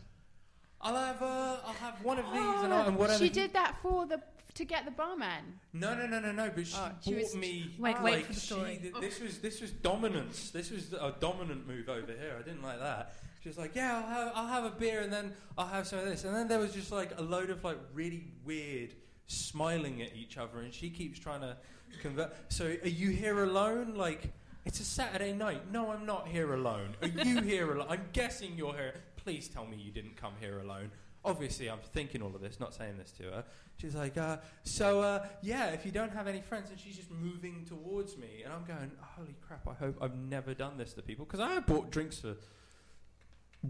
"I'll 0.81 0.97
have 0.97 1.23
uh, 1.23 1.57
I'll 1.67 1.73
have 1.75 2.03
one 2.05 2.19
of 2.19 2.27
these 2.27 2.63
and, 2.65 2.73
I, 2.75 2.87
and 2.87 2.97
whatever." 2.99 3.23
Oh, 3.23 3.27
She 3.27 3.31
did 3.31 3.53
that 3.53 3.77
for 3.81 4.07
the 4.07 4.21
to 4.55 4.65
get 4.65 4.85
the 4.85 4.91
barman. 4.91 5.61
No, 5.73 5.95
no, 5.95 6.07
no, 6.07 6.19
no, 6.19 6.33
no. 6.33 6.51
But 6.55 6.67
she 6.67 6.75
Oh, 6.77 6.89
bought 6.89 7.05
she 7.05 7.15
was- 7.15 7.37
me. 7.37 7.75
Wait, 7.79 8.01
wait 8.03 8.27
for 8.27 8.33
the 8.33 8.41
she- 8.41 8.47
story. 8.47 8.79
th- 8.83 8.95
this 9.01 9.21
was 9.21 9.39
this 9.39 9.61
was 9.61 9.71
dominance. 9.71 10.51
This 10.51 10.71
was 10.71 10.93
a 10.93 11.15
dominant 11.21 11.67
move 11.69 11.89
over 11.89 12.13
here. 12.13 12.37
I 12.39 12.43
didn't 12.43 12.63
like 12.63 12.81
that. 12.81 13.15
She 13.43 13.49
was 13.49 13.57
like, 13.59 13.75
"Yeah, 13.75 13.97
I'll 13.97 14.09
have, 14.09 14.33
I'll 14.35 14.47
have 14.49 14.65
a 14.65 14.71
beer 14.77 15.01
and 15.01 15.13
then 15.13 15.33
I'll 15.57 15.67
have 15.67 15.87
some 15.87 15.99
of 16.01 16.05
this." 16.07 16.25
And 16.25 16.35
then 16.35 16.49
there 16.49 16.59
was 16.59 16.75
just 16.75 16.91
like 16.93 17.13
a 17.19 17.23
load 17.23 17.51
of 17.51 17.63
like 17.65 17.79
really 17.95 18.33
weird 18.45 18.95
smiling 19.29 20.03
at 20.03 20.15
each 20.17 20.37
other, 20.39 20.59
and 20.61 20.75
she 20.75 20.91
keeps 20.91 21.19
trying 21.19 21.41
to 21.43 21.57
convert. 21.99 22.33
So, 22.49 22.67
are 22.67 22.89
you 22.89 23.11
here 23.11 23.43
alone? 23.43 23.95
Like, 23.95 24.31
it's 24.65 24.81
a 24.81 24.85
Saturday 24.85 25.33
night. 25.33 25.71
No, 25.73 25.91
I'm 25.91 26.07
not 26.07 26.29
here 26.29 26.55
alone. 26.55 26.97
Are 27.03 27.09
you 27.09 27.41
here 27.43 27.73
alone? 27.73 27.87
I'm 27.89 28.05
guessing 28.13 28.55
you're 28.57 28.75
here. 28.75 28.95
Please 29.17 29.49
tell 29.49 29.67
me 29.67 29.77
you 29.77 29.91
didn't 29.91 30.17
come 30.17 30.35
here 30.41 30.61
alone. 30.61 30.91
Obviously, 31.25 31.69
I'm 31.69 31.81
thinking 31.93 32.23
all 32.23 32.35
of 32.35 32.41
this, 32.41 32.59
not 32.61 32.73
saying 32.75 32.97
this 32.97 33.11
to 33.13 33.25
her. 33.25 33.45
She's 33.77 33.95
like, 33.95 34.17
uh, 34.17 34.39
so 34.63 35.03
uh, 35.03 35.27
yeah, 35.43 35.69
if 35.69 35.85
you 35.85 35.93
don't 35.93 36.13
have 36.13 36.27
any 36.27 36.41
friends, 36.41 36.71
and 36.71 36.79
she's 36.79 36.97
just 36.97 37.11
moving 37.11 37.65
towards 37.67 38.17
me, 38.17 38.43
and 38.45 38.53
I'm 38.53 38.65
going, 38.65 38.91
holy 39.01 39.35
crap! 39.47 39.67
I 39.69 39.75
hope 39.75 39.99
I've 40.01 40.15
never 40.15 40.55
done 40.55 40.79
this 40.79 40.95
to 40.95 41.03
people 41.03 41.27
because 41.27 41.41
I 41.41 41.51
have 41.53 41.67
bought 41.67 41.91
drinks 41.91 42.19
for 42.19 42.37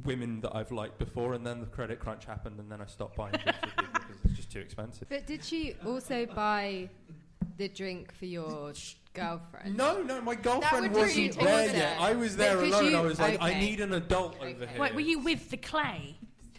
women 0.04 0.40
that 0.42 0.54
I've 0.54 0.70
liked 0.70 0.98
before, 0.98 1.34
and 1.34 1.44
then 1.46 1.60
the 1.60 1.66
credit 1.66 1.98
crunch 1.98 2.24
happened, 2.24 2.60
and 2.60 2.70
then 2.70 2.80
I 2.80 2.86
stopped 2.86 3.16
buying 3.16 3.32
drinks 3.32 3.58
for 3.60 3.66
people 3.66 3.84
because 3.94 4.16
it's 4.24 4.34
just 4.34 4.52
too 4.52 4.60
expensive. 4.60 5.08
But 5.08 5.26
did 5.26 5.44
she 5.44 5.74
also 5.84 6.26
buy 6.26 6.88
the 7.60 7.68
drink 7.68 8.12
for 8.12 8.24
your 8.26 8.72
girlfriend? 9.14 9.76
No, 9.76 10.02
no, 10.02 10.20
my 10.22 10.34
girlfriend 10.34 10.92
would 10.92 11.02
really 11.02 11.28
wasn't 11.28 11.32
take 11.34 11.44
there 11.44 11.60
us 11.60 11.66
yet. 11.66 11.72
there. 11.74 11.96
I 12.00 12.12
was 12.14 12.36
there 12.36 12.56
Because 12.56 12.80
alone. 12.80 12.90
you- 12.92 12.96
I 12.98 13.00
was 13.02 13.20
like, 13.20 13.40
I 13.40 13.50
okay. 13.50 13.60
need 13.60 13.80
an 13.80 13.92
adult 13.92 14.36
over 14.40 14.66
here. 14.66 14.80
Wait, 14.80 14.94
were 14.94 15.00
you 15.00 15.18
with 15.20 15.50
the 15.50 15.56
clay? 15.56 16.16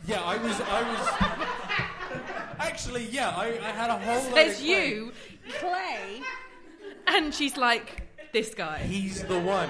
Yeah, 0.07 0.21
I 0.23 0.37
was. 0.37 0.59
I 0.61 0.81
was. 0.91 2.57
Actually, 2.59 3.05
yeah, 3.07 3.29
I, 3.29 3.47
I 3.47 3.71
had 3.71 3.89
a 3.89 3.97
whole. 3.99 4.23
load 4.29 4.35
There's 4.35 4.59
of 4.59 4.65
clay. 4.65 4.89
you, 4.89 5.11
clay, 5.59 6.21
and 7.07 7.33
she's 7.33 7.57
like, 7.57 8.07
this 8.33 8.53
guy. 8.53 8.79
He's 8.79 9.23
the 9.23 9.39
one. 9.39 9.69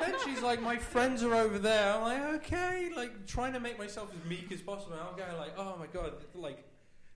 Then 0.00 0.14
she's 0.24 0.40
like, 0.42 0.62
my 0.62 0.76
friends 0.76 1.22
are 1.22 1.34
over 1.34 1.58
there. 1.58 1.92
I'm 1.94 2.02
like, 2.02 2.22
okay, 2.44 2.90
like 2.96 3.26
trying 3.26 3.52
to 3.54 3.60
make 3.60 3.78
myself 3.78 4.10
as 4.14 4.28
meek 4.28 4.50
as 4.52 4.60
possible. 4.60 4.92
And 4.92 5.02
I'm 5.02 5.16
going 5.16 5.36
like, 5.36 5.52
oh 5.58 5.76
my 5.78 5.86
god, 5.86 6.12
like 6.34 6.62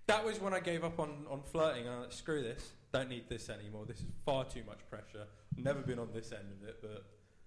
that 0.09 0.25
was 0.25 0.41
when 0.41 0.53
I 0.53 0.61
gave 0.61 0.83
up 0.85 0.99
on, 0.99 1.25
on 1.31 1.43
flirting. 1.43 1.89
I'm 1.89 2.01
like, 2.01 2.13
screw 2.13 2.43
this, 2.43 2.73
don't 2.93 3.09
need 3.09 3.29
this 3.29 3.49
anymore. 3.49 3.85
This 3.87 3.99
is 3.99 4.07
far 4.25 4.45
too 4.45 4.63
much 4.67 4.81
pressure. 4.89 5.27
Never 5.57 5.81
been 5.81 5.99
on 5.99 6.09
this 6.13 6.33
end 6.33 6.47
of 6.61 6.69
it, 6.69 6.79
but 6.83 7.05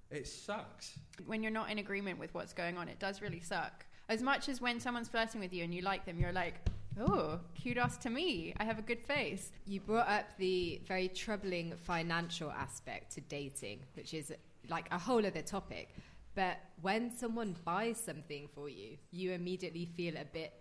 it 0.10 0.28
sucks. 0.28 1.00
When 1.26 1.44
you're 1.44 1.52
not 1.52 1.70
in 1.70 1.78
agreement 1.78 2.20
with 2.20 2.34
what's 2.34 2.54
going 2.54 2.78
on, 2.78 2.88
it 2.88 3.00
does 3.00 3.22
really 3.22 3.42
suck. 3.42 3.86
As 4.10 4.22
much 4.22 4.50
as 4.50 4.62
when 4.62 4.80
someone's 4.80 5.08
flirting 5.08 5.42
with 5.42 5.54
you 5.54 5.64
and 5.64 5.74
you 5.74 5.82
like 5.82 6.06
them, 6.06 6.20
you're 6.20 6.32
like, 6.32 6.56
oh, 7.00 7.40
kudos 7.62 7.98
to 7.98 8.10
me. 8.10 8.54
I 8.58 8.64
have 8.64 8.80
a 8.80 8.84
good 8.84 9.02
face. 9.02 9.52
You 9.66 9.80
brought 9.82 10.08
up 10.08 10.26
the 10.38 10.82
very 10.88 11.10
troubling 11.10 11.74
financial 11.76 12.52
aspect 12.52 13.14
to 13.14 13.22
dating, 13.22 13.80
which 13.96 14.14
is 14.14 14.34
like 14.70 14.88
a 14.92 14.98
whole 14.98 15.26
other 15.26 15.42
topic. 15.42 15.96
But 16.36 16.58
when 16.82 17.16
someone 17.16 17.56
buys 17.64 17.98
something 17.98 18.50
for 18.54 18.68
you, 18.68 18.98
you 19.12 19.32
immediately 19.32 19.86
feel 19.86 20.16
a 20.18 20.26
bit 20.26 20.54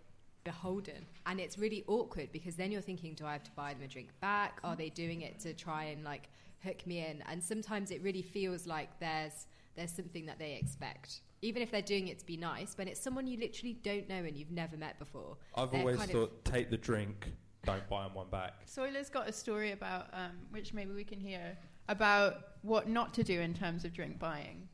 beholden. 0.44 1.06
And 1.26 1.40
it's 1.40 1.58
really 1.58 1.84
awkward 1.86 2.30
because 2.32 2.54
then 2.56 2.70
you're 2.70 2.80
thinking, 2.80 3.14
do 3.14 3.26
I 3.26 3.32
have 3.32 3.44
to 3.44 3.50
buy 3.52 3.74
them 3.74 3.82
a 3.82 3.88
drink 3.88 4.08
back? 4.20 4.60
Are 4.62 4.76
they 4.76 4.90
doing 4.90 5.22
it 5.22 5.40
to 5.40 5.54
try 5.54 5.84
and 5.84 6.04
like 6.04 6.28
hook 6.62 6.86
me 6.86 7.04
in? 7.04 7.22
And 7.28 7.42
sometimes 7.42 7.90
it 7.90 8.02
really 8.02 8.22
feels 8.22 8.66
like 8.66 8.98
there's 9.00 9.46
there's 9.76 9.90
something 9.90 10.26
that 10.26 10.38
they 10.38 10.54
expect. 10.54 11.20
Even 11.42 11.60
if 11.60 11.72
they're 11.72 11.82
doing 11.82 12.06
it 12.08 12.20
to 12.20 12.26
be 12.26 12.36
nice, 12.36 12.78
when 12.78 12.86
it's 12.86 13.00
someone 13.00 13.26
you 13.26 13.38
literally 13.38 13.74
don't 13.82 14.08
know 14.08 14.14
and 14.14 14.36
you've 14.36 14.52
never 14.52 14.76
met 14.76 14.98
before. 15.00 15.36
I've 15.56 15.74
always 15.74 15.96
kind 15.96 16.10
of- 16.10 16.16
thought, 16.16 16.44
take 16.44 16.70
the 16.70 16.76
drink 16.76 17.32
don't 17.64 17.88
buy 17.88 18.04
them 18.04 18.14
one 18.14 18.28
back. 18.28 18.66
Soila's 18.66 19.08
got 19.08 19.28
a 19.28 19.32
story 19.32 19.72
about, 19.72 20.08
um, 20.12 20.32
which 20.50 20.74
maybe 20.74 20.92
we 20.92 21.04
can 21.04 21.18
hear, 21.20 21.56
about 21.88 22.36
what 22.62 22.88
not 22.88 23.14
to 23.14 23.22
do 23.22 23.40
in 23.40 23.54
terms 23.54 23.84
of 23.84 23.92
drink 23.92 24.18
buying. 24.18 24.68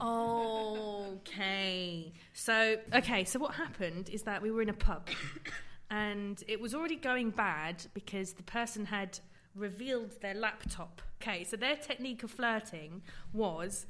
Okay. 0.00 2.12
So, 2.32 2.76
okay, 2.94 3.24
so 3.24 3.38
what 3.38 3.54
happened 3.54 4.10
is 4.10 4.22
that 4.22 4.42
we 4.42 4.50
were 4.50 4.62
in 4.62 4.68
a 4.68 4.74
pub 4.74 5.08
and 5.90 6.42
it 6.46 6.60
was 6.60 6.74
already 6.74 6.96
going 6.96 7.30
bad 7.30 7.86
because 7.94 8.34
the 8.34 8.42
person 8.42 8.86
had 8.86 9.18
revealed 9.54 10.20
their 10.20 10.34
laptop. 10.34 11.02
Okay, 11.20 11.44
so 11.44 11.56
their 11.56 11.76
technique 11.76 12.22
of 12.22 12.30
flirting 12.30 13.02
was 13.32 13.86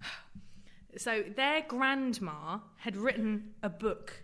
so 0.96 1.24
their 1.36 1.62
grandma 1.62 2.58
had 2.76 2.96
written 2.96 3.54
a 3.62 3.68
book 3.68 4.22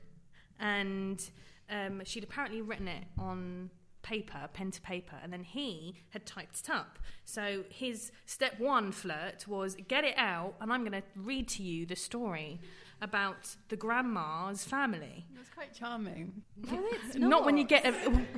and 0.60 1.30
um, 1.70 2.02
she'd 2.04 2.24
apparently 2.24 2.62
written 2.62 2.88
it 2.88 3.04
on 3.18 3.70
paper, 4.04 4.48
pen 4.52 4.70
to 4.70 4.80
paper, 4.80 5.16
and 5.20 5.32
then 5.32 5.42
he 5.42 5.96
had 6.10 6.24
typed 6.24 6.60
it 6.60 6.70
up. 6.70 7.00
So 7.24 7.64
his 7.68 8.12
step 8.26 8.60
one 8.60 8.92
flirt 8.92 9.48
was 9.48 9.74
get 9.88 10.04
it 10.04 10.14
out, 10.16 10.54
and 10.60 10.72
I'm 10.72 10.82
going 10.84 10.92
to 10.92 11.02
read 11.16 11.48
to 11.48 11.62
you 11.64 11.84
the 11.86 11.96
story 11.96 12.60
about 13.02 13.56
the 13.70 13.76
grandma's 13.76 14.62
family. 14.64 15.26
It 15.34 15.38
was 15.38 15.48
quite 15.48 15.74
charming. 15.74 16.42
No, 16.70 16.80
it's 16.92 17.16
Not. 17.34 17.44
when 17.44 17.56
you 17.58 17.64
get 17.64 17.84
a, 17.84 17.92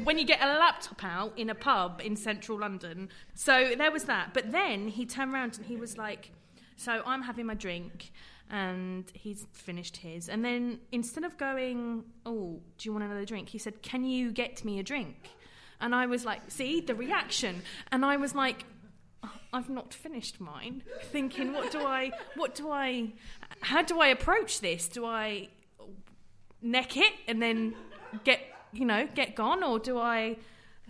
when 0.05 0.17
you 0.19 0.25
get 0.25 0.41
a 0.43 0.47
laptop 0.59 1.05
out 1.05 1.33
in 1.37 1.51
a 1.51 1.55
pub 1.55 2.01
in 2.03 2.17
central 2.17 2.59
London. 2.59 3.11
So 3.35 3.75
there 3.77 3.93
was 3.93 4.05
that. 4.05 4.33
But 4.33 4.51
then 4.53 4.89
he 4.89 5.05
turned 5.05 5.33
around 5.35 5.59
and 5.59 5.67
he 5.67 5.77
was 5.77 5.99
like, 5.99 6.31
"So 6.77 7.03
I'm 7.05 7.23
having 7.23 7.47
my 7.47 7.55
drink." 7.55 8.13
And 8.49 9.05
he's 9.13 9.45
finished 9.53 9.97
his. 9.97 10.29
And 10.29 10.45
then 10.45 10.79
instead 10.93 11.25
of 11.25 11.37
going, 11.37 12.05
Oh, 12.25 12.61
do 12.79 12.89
you 12.89 12.93
want 12.93 13.05
another 13.05 13.25
drink? 13.25 13.49
He 13.49 13.59
said, 13.59 13.83
Can 13.83 14.05
you 14.05 14.31
get 14.31 14.65
me 14.65 14.79
a 14.79 14.85
drink? 14.85 15.31
And 15.81 15.95
I 15.95 16.07
was 16.07 16.25
like, 16.25 16.43
See, 16.49 16.81
the 16.81 16.95
reaction. 16.95 17.63
And 17.93 18.05
I 18.05 18.17
was 18.17 18.35
like, 18.35 18.65
"Oh, 19.23 19.33
I've 19.53 19.71
not 19.71 19.93
finished 19.93 20.41
mine. 20.41 20.83
Thinking, 21.13 21.53
what 21.53 21.71
do 21.71 21.81
I, 21.81 22.11
what 22.35 22.55
do 22.55 22.71
I, 22.71 23.13
how 23.61 23.83
do 23.83 24.01
I 24.01 24.09
approach 24.09 24.61
this? 24.61 24.89
Do 24.89 25.05
I 25.05 25.49
neck 26.63 26.97
it 26.97 27.13
and 27.29 27.41
then 27.41 27.75
get 28.25 28.41
you 28.73 28.85
know 28.85 29.09
get 29.15 29.35
gone 29.35 29.63
or 29.63 29.79
do 29.79 29.99
i 29.99 30.37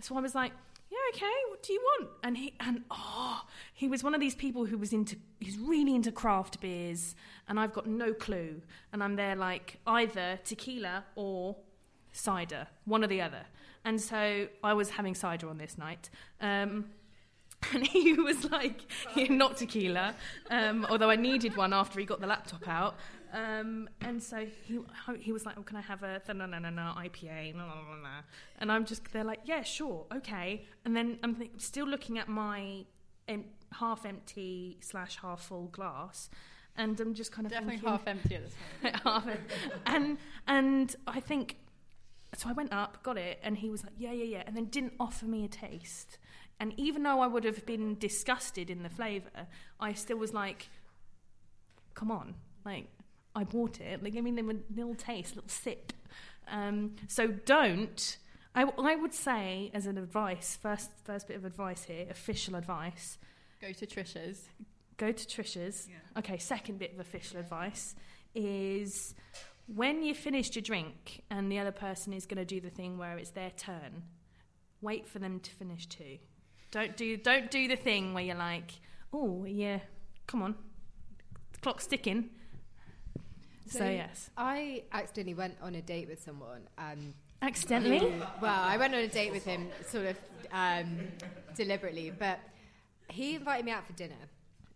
so 0.01 0.17
i 0.17 0.19
was 0.19 0.33
like 0.33 0.51
yeah 0.89 0.97
okay 1.13 1.25
what 1.49 1.61
do 1.61 1.73
you 1.73 1.81
want 1.81 2.09
and 2.23 2.37
he 2.37 2.53
and 2.59 2.83
oh 2.89 3.41
he 3.73 3.87
was 3.87 4.03
one 4.03 4.15
of 4.15 4.21
these 4.21 4.35
people 4.35 4.65
who 4.65 4.77
was 4.77 4.93
into 4.93 5.15
he's 5.39 5.57
really 5.57 5.93
into 5.93 6.11
craft 6.11 6.59
beers 6.61 7.15
and 7.47 7.59
i've 7.59 7.73
got 7.73 7.85
no 7.85 8.13
clue 8.13 8.61
and 8.91 9.03
i'm 9.03 9.15
there 9.15 9.35
like 9.35 9.77
either 9.85 10.39
tequila 10.43 11.03
or 11.15 11.55
cider 12.11 12.67
one 12.85 13.03
or 13.03 13.07
the 13.07 13.21
other 13.21 13.45
and 13.87 13.99
so 13.99 14.47
i 14.63 14.73
was 14.73 14.87
having 14.97 15.15
cider 15.15 15.47
on 15.49 15.57
this 15.57 15.77
night 15.77 16.09
um, 16.41 16.85
and 17.73 17.87
he 17.87 18.13
was 18.13 18.49
like, 18.51 18.81
not 19.29 19.57
tequila, 19.57 20.13
um, 20.51 20.85
although 20.91 21.09
I 21.09 21.15
needed 21.15 21.57
one 21.57 21.73
after 21.73 21.99
he 21.99 22.05
got 22.05 22.21
the 22.21 22.27
laptop 22.27 22.67
out. 22.67 22.95
Um, 23.33 23.89
and 24.01 24.21
so 24.21 24.45
he 24.65 24.79
he 25.19 25.31
was 25.31 25.45
like, 25.45 25.55
oh, 25.57 25.63
can 25.63 25.75
I 25.75 25.81
have 25.81 26.03
a 26.03 26.21
no 26.33 26.45
no 26.45 26.59
no 26.59 26.69
no 26.69 26.93
IPA? 26.97 27.55
And 28.59 28.71
I'm 28.71 28.85
just 28.85 29.11
they're 29.11 29.23
like, 29.23 29.41
yeah, 29.45 29.63
sure, 29.63 30.05
okay. 30.15 30.65
And 30.85 30.95
then 30.95 31.17
I'm 31.23 31.35
th- 31.35 31.51
still 31.57 31.87
looking 31.87 32.19
at 32.19 32.27
my 32.29 32.85
em- 33.27 33.45
half 33.73 34.05
empty 34.05 34.77
slash 34.81 35.17
half 35.17 35.41
full 35.41 35.67
glass, 35.67 36.29
and 36.77 36.99
I'm 36.99 37.13
just 37.13 37.31
kind 37.31 37.45
of 37.47 37.51
Definitely 37.51 37.77
thinking, 37.77 37.89
half 37.89 38.07
empty 38.07 38.35
at 38.35 38.43
this 38.45 38.55
point. 38.81 38.95
half 39.03 39.27
and 39.87 40.17
and 40.47 40.95
I 41.07 41.19
think 41.19 41.57
so. 42.35 42.49
I 42.49 42.53
went 42.53 42.73
up, 42.73 43.03
got 43.03 43.17
it, 43.17 43.39
and 43.43 43.57
he 43.57 43.69
was 43.69 43.83
like, 43.83 43.93
yeah, 43.97 44.11
yeah, 44.11 44.23
yeah, 44.37 44.43
and 44.45 44.55
then 44.55 44.65
didn't 44.65 44.93
offer 44.99 45.25
me 45.25 45.43
a 45.45 45.47
taste. 45.47 46.17
And 46.59 46.73
even 46.77 47.03
though 47.03 47.19
I 47.19 47.27
would 47.27 47.43
have 47.43 47.65
been 47.65 47.97
disgusted 47.99 48.69
in 48.69 48.83
the 48.83 48.89
flavour, 48.89 49.47
I 49.79 49.93
still 49.93 50.17
was 50.17 50.33
like, 50.33 50.69
come 51.93 52.11
on, 52.11 52.35
like 52.65 52.87
I 53.35 53.43
bought 53.43 53.79
it. 53.79 54.03
Like, 54.03 54.15
I 54.17 54.21
mean, 54.21 54.35
they 54.35 54.41
were 54.41 54.55
little 54.75 54.95
taste, 54.95 55.35
little 55.35 55.49
sip. 55.49 55.93
Um, 56.49 56.95
so 57.07 57.27
don't. 57.27 58.17
I, 58.55 58.63
I 58.63 58.95
would 58.95 59.13
say, 59.13 59.69
as 59.73 59.85
an 59.85 59.97
advice, 59.99 60.57
first 60.59 60.89
first 61.03 61.27
bit 61.27 61.37
of 61.37 61.45
advice 61.45 61.83
here, 61.83 62.07
official 62.09 62.55
advice, 62.55 63.19
Go 63.61 63.71
to 63.71 63.85
Trisha's. 63.85 64.47
go 64.97 65.11
to 65.11 65.25
Trisha's. 65.27 65.87
Okay, 66.17 66.37
second 66.39 66.79
bit 66.79 66.93
of 66.93 66.99
official 66.99 67.39
advice 67.39 67.95
is 68.33 69.13
when 69.67 70.03
you've 70.03 70.17
finished 70.17 70.55
your 70.55 70.63
drink 70.63 71.23
and 71.29 71.51
the 71.51 71.59
other 71.59 71.71
person 71.71 72.13
is 72.13 72.25
going 72.25 72.37
to 72.37 72.45
do 72.45 72.59
the 72.61 72.69
thing 72.69 72.97
where 72.97 73.17
it's 73.17 73.31
their 73.31 73.51
turn, 73.51 74.03
wait 74.81 75.07
for 75.07 75.19
them 75.19 75.39
to 75.41 75.51
finish 75.51 75.85
too. 75.87 76.17
Don't 76.71 76.95
do 76.97 77.17
don't 77.17 77.49
do 77.51 77.67
the 77.67 77.75
thing 77.75 78.13
where 78.13 78.23
you're 78.23 78.35
like, 78.37 78.71
oh 79.13 79.45
yeah, 79.45 79.79
come 80.25 80.41
on, 80.41 80.55
clock's 81.61 81.87
ticking. 81.87 82.29
So, 83.67 83.79
So- 83.79 83.89
yes, 83.89 84.29
I 84.37 84.83
accidentally 84.91 85.33
went 85.33 85.55
on 85.61 85.75
a 85.75 85.81
date 85.81 86.07
with 86.07 86.21
someone. 86.21 86.61
Um, 86.77 87.13
accidentally. 87.41 87.99
who- 87.99 88.19
well, 88.41 88.61
I 88.63 88.77
went 88.77 88.93
on 88.93 89.01
a 89.01 89.07
date 89.07 89.31
with 89.31 89.43
him 89.45 89.69
sort 89.87 90.05
of 90.05 90.17
um, 90.51 90.99
deliberately, 91.55 92.11
but 92.17 92.39
he 93.09 93.35
invited 93.35 93.65
me 93.65 93.71
out 93.71 93.85
for 93.85 93.93
dinner. 93.93 94.15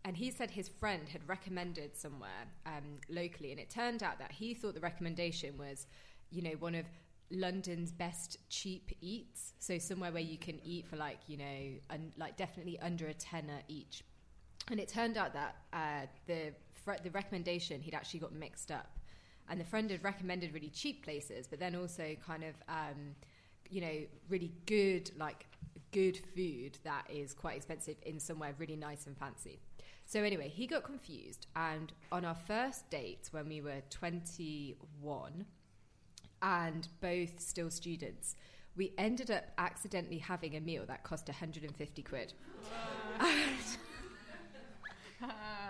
And 0.03 0.17
he 0.17 0.31
said 0.31 0.49
his 0.49 0.67
friend 0.67 1.07
had 1.09 1.27
recommended 1.27 1.95
somewhere 1.95 2.47
um, 2.65 2.99
locally, 3.09 3.51
and 3.51 3.59
it 3.59 3.69
turned 3.69 4.01
out 4.01 4.17
that 4.19 4.31
he 4.31 4.53
thought 4.53 4.73
the 4.73 4.79
recommendation 4.79 5.57
was, 5.57 5.85
you 6.31 6.41
know, 6.41 6.55
one 6.59 6.73
of 6.73 6.85
London's 7.29 7.91
best 7.91 8.37
cheap 8.49 8.91
eats. 8.99 9.53
So 9.59 9.77
somewhere 9.77 10.11
where 10.11 10.21
you 10.23 10.37
can 10.37 10.59
eat 10.63 10.87
for 10.87 10.95
like, 10.95 11.19
you 11.27 11.37
know, 11.37 11.79
un- 11.91 12.11
like 12.17 12.35
definitely 12.35 12.79
under 12.79 13.07
a 13.07 13.13
tenner 13.13 13.59
each. 13.67 14.03
And 14.69 14.79
it 14.79 14.87
turned 14.87 15.17
out 15.17 15.33
that 15.33 15.55
uh, 15.71 16.07
the 16.25 16.53
fr- 16.83 17.01
the 17.03 17.11
recommendation 17.11 17.81
he'd 17.81 17.93
actually 17.93 18.21
got 18.21 18.33
mixed 18.33 18.71
up, 18.71 18.97
and 19.49 19.59
the 19.59 19.65
friend 19.65 19.89
had 19.91 20.03
recommended 20.03 20.53
really 20.53 20.69
cheap 20.69 21.03
places, 21.03 21.47
but 21.47 21.59
then 21.59 21.75
also 21.75 22.15
kind 22.25 22.43
of 22.43 22.55
um, 22.67 23.15
you 23.69 23.81
know 23.81 24.01
really 24.29 24.51
good 24.65 25.11
like 25.17 25.45
good 25.91 26.19
food 26.35 26.77
that 26.83 27.05
is 27.09 27.33
quite 27.33 27.57
expensive 27.57 27.95
in 28.05 28.19
somewhere 28.19 28.53
really 28.57 28.75
nice 28.75 29.07
and 29.07 29.17
fancy. 29.17 29.59
So 30.11 30.23
anyway, 30.23 30.49
he 30.49 30.67
got 30.67 30.83
confused, 30.83 31.47
and 31.55 31.93
on 32.11 32.25
our 32.25 32.35
first 32.35 32.89
date 32.89 33.29
when 33.31 33.47
we 33.47 33.61
were 33.61 33.81
twenty 33.89 34.75
one, 34.99 35.45
and 36.41 36.85
both 36.99 37.39
still 37.39 37.69
students, 37.71 38.35
we 38.75 38.91
ended 38.97 39.31
up 39.31 39.45
accidentally 39.57 40.17
having 40.17 40.57
a 40.57 40.59
meal 40.59 40.83
that 40.87 41.05
cost 41.05 41.29
150 41.29 42.03
quid. 42.03 42.33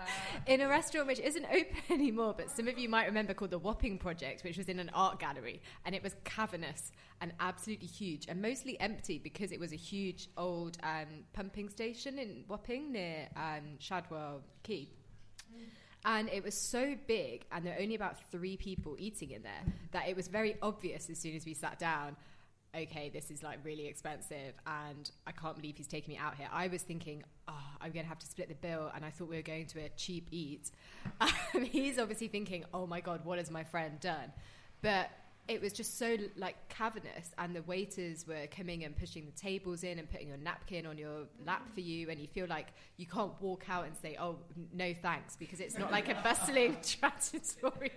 in 0.46 0.60
a 0.60 0.68
restaurant 0.68 1.06
which 1.06 1.20
isn't 1.20 1.44
open 1.52 1.82
anymore, 1.90 2.34
but 2.36 2.50
some 2.50 2.68
of 2.68 2.78
you 2.78 2.88
might 2.88 3.06
remember 3.06 3.34
called 3.34 3.50
the 3.50 3.58
Wapping 3.58 3.98
Project, 3.98 4.44
which 4.44 4.58
was 4.58 4.68
in 4.68 4.78
an 4.78 4.90
art 4.94 5.18
gallery, 5.18 5.60
and 5.84 5.94
it 5.94 6.02
was 6.02 6.14
cavernous 6.24 6.92
and 7.20 7.32
absolutely 7.40 7.86
huge, 7.86 8.26
and 8.28 8.40
mostly 8.40 8.78
empty 8.80 9.18
because 9.18 9.52
it 9.52 9.60
was 9.60 9.72
a 9.72 9.76
huge 9.76 10.28
old 10.36 10.78
um, 10.82 11.24
pumping 11.32 11.68
station 11.68 12.18
in 12.18 12.44
Wapping 12.48 12.92
near 12.92 13.28
um, 13.36 13.78
Shadwell 13.78 14.42
Quay. 14.62 14.88
And 16.04 16.28
it 16.30 16.42
was 16.42 16.54
so 16.54 16.96
big, 17.06 17.44
and 17.52 17.64
there 17.64 17.76
were 17.76 17.82
only 17.82 17.94
about 17.94 18.18
three 18.32 18.56
people 18.56 18.96
eating 18.98 19.30
in 19.30 19.42
there, 19.44 19.62
that 19.92 20.08
it 20.08 20.16
was 20.16 20.26
very 20.26 20.56
obvious 20.60 21.08
as 21.08 21.18
soon 21.18 21.36
as 21.36 21.46
we 21.46 21.54
sat 21.54 21.78
down 21.78 22.16
okay, 22.74 23.10
this 23.12 23.30
is 23.30 23.42
like 23.42 23.58
really 23.64 23.86
expensive 23.86 24.54
and 24.66 25.10
I 25.26 25.32
can't 25.32 25.56
believe 25.56 25.76
he's 25.76 25.86
taking 25.86 26.14
me 26.14 26.18
out 26.18 26.36
here. 26.36 26.48
I 26.50 26.68
was 26.68 26.82
thinking, 26.82 27.22
oh, 27.46 27.52
I'm 27.80 27.92
going 27.92 28.04
to 28.04 28.08
have 28.08 28.18
to 28.20 28.26
split 28.26 28.48
the 28.48 28.54
bill. 28.54 28.90
And 28.94 29.04
I 29.04 29.10
thought 29.10 29.28
we 29.28 29.36
were 29.36 29.42
going 29.42 29.66
to 29.66 29.80
a 29.80 29.88
cheap 29.90 30.28
eat. 30.30 30.70
He's 31.70 31.98
obviously 31.98 32.28
thinking, 32.28 32.64
oh 32.72 32.86
my 32.86 33.00
God, 33.00 33.24
what 33.24 33.38
has 33.38 33.50
my 33.50 33.64
friend 33.64 34.00
done? 34.00 34.32
But 34.80 35.10
it 35.48 35.60
was 35.60 35.72
just 35.72 35.98
so 35.98 36.16
like 36.36 36.56
cavernous 36.68 37.32
and 37.38 37.54
the 37.54 37.62
waiters 37.62 38.26
were 38.26 38.46
coming 38.56 38.84
and 38.84 38.96
pushing 38.96 39.26
the 39.26 39.32
tables 39.32 39.82
in 39.82 39.98
and 39.98 40.08
putting 40.10 40.28
your 40.28 40.36
napkin 40.36 40.86
on 40.86 40.96
your 40.96 41.24
lap 41.44 41.68
for 41.74 41.80
you 41.80 42.08
and 42.10 42.20
you 42.20 42.28
feel 42.28 42.46
like 42.46 42.68
you 42.96 43.06
can't 43.06 43.32
walk 43.40 43.64
out 43.68 43.84
and 43.84 43.96
say 43.96 44.16
oh 44.20 44.36
no 44.72 44.94
thanks 45.02 45.36
because 45.36 45.58
it's 45.58 45.76
not 45.76 45.90
like 45.90 46.08
a 46.08 46.14
bustling 46.22 46.76
trattoria. 46.82 47.90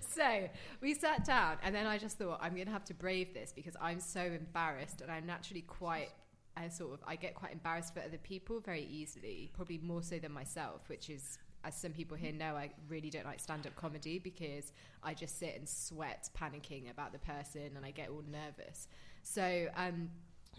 So 0.00 0.48
we 0.80 0.94
sat 0.94 1.24
down 1.24 1.56
and 1.62 1.74
then 1.74 1.86
i 1.86 1.98
just 1.98 2.18
thought 2.18 2.38
i'm 2.40 2.54
going 2.54 2.66
to 2.66 2.72
have 2.72 2.84
to 2.84 2.94
brave 2.94 3.34
this 3.34 3.52
because 3.52 3.74
i'm 3.80 3.98
so 3.98 4.20
embarrassed 4.20 5.00
and 5.00 5.10
i'm 5.10 5.26
naturally 5.26 5.62
quite 5.62 6.10
I 6.56 6.68
sort 6.68 6.94
of 6.94 7.00
I 7.06 7.16
get 7.16 7.34
quite 7.34 7.52
embarrassed 7.52 7.92
for 7.92 8.00
other 8.00 8.16
people 8.16 8.60
very 8.60 8.84
easily, 8.90 9.50
probably 9.54 9.78
more 9.78 10.02
so 10.02 10.18
than 10.18 10.32
myself, 10.32 10.88
which 10.88 11.10
is 11.10 11.36
as 11.66 11.74
some 11.74 11.92
people 11.92 12.16
here 12.16 12.32
know, 12.32 12.54
I 12.54 12.70
really 12.88 13.10
don't 13.10 13.24
like 13.24 13.40
stand 13.40 13.66
up 13.66 13.74
comedy 13.74 14.18
because 14.18 14.72
I 15.02 15.14
just 15.14 15.38
sit 15.38 15.56
and 15.56 15.68
sweat 15.68 16.28
panicking 16.40 16.90
about 16.90 17.12
the 17.12 17.18
person 17.18 17.72
and 17.76 17.84
I 17.84 17.90
get 17.90 18.08
all 18.08 18.22
nervous. 18.30 18.88
So 19.22 19.66
um, 19.76 20.10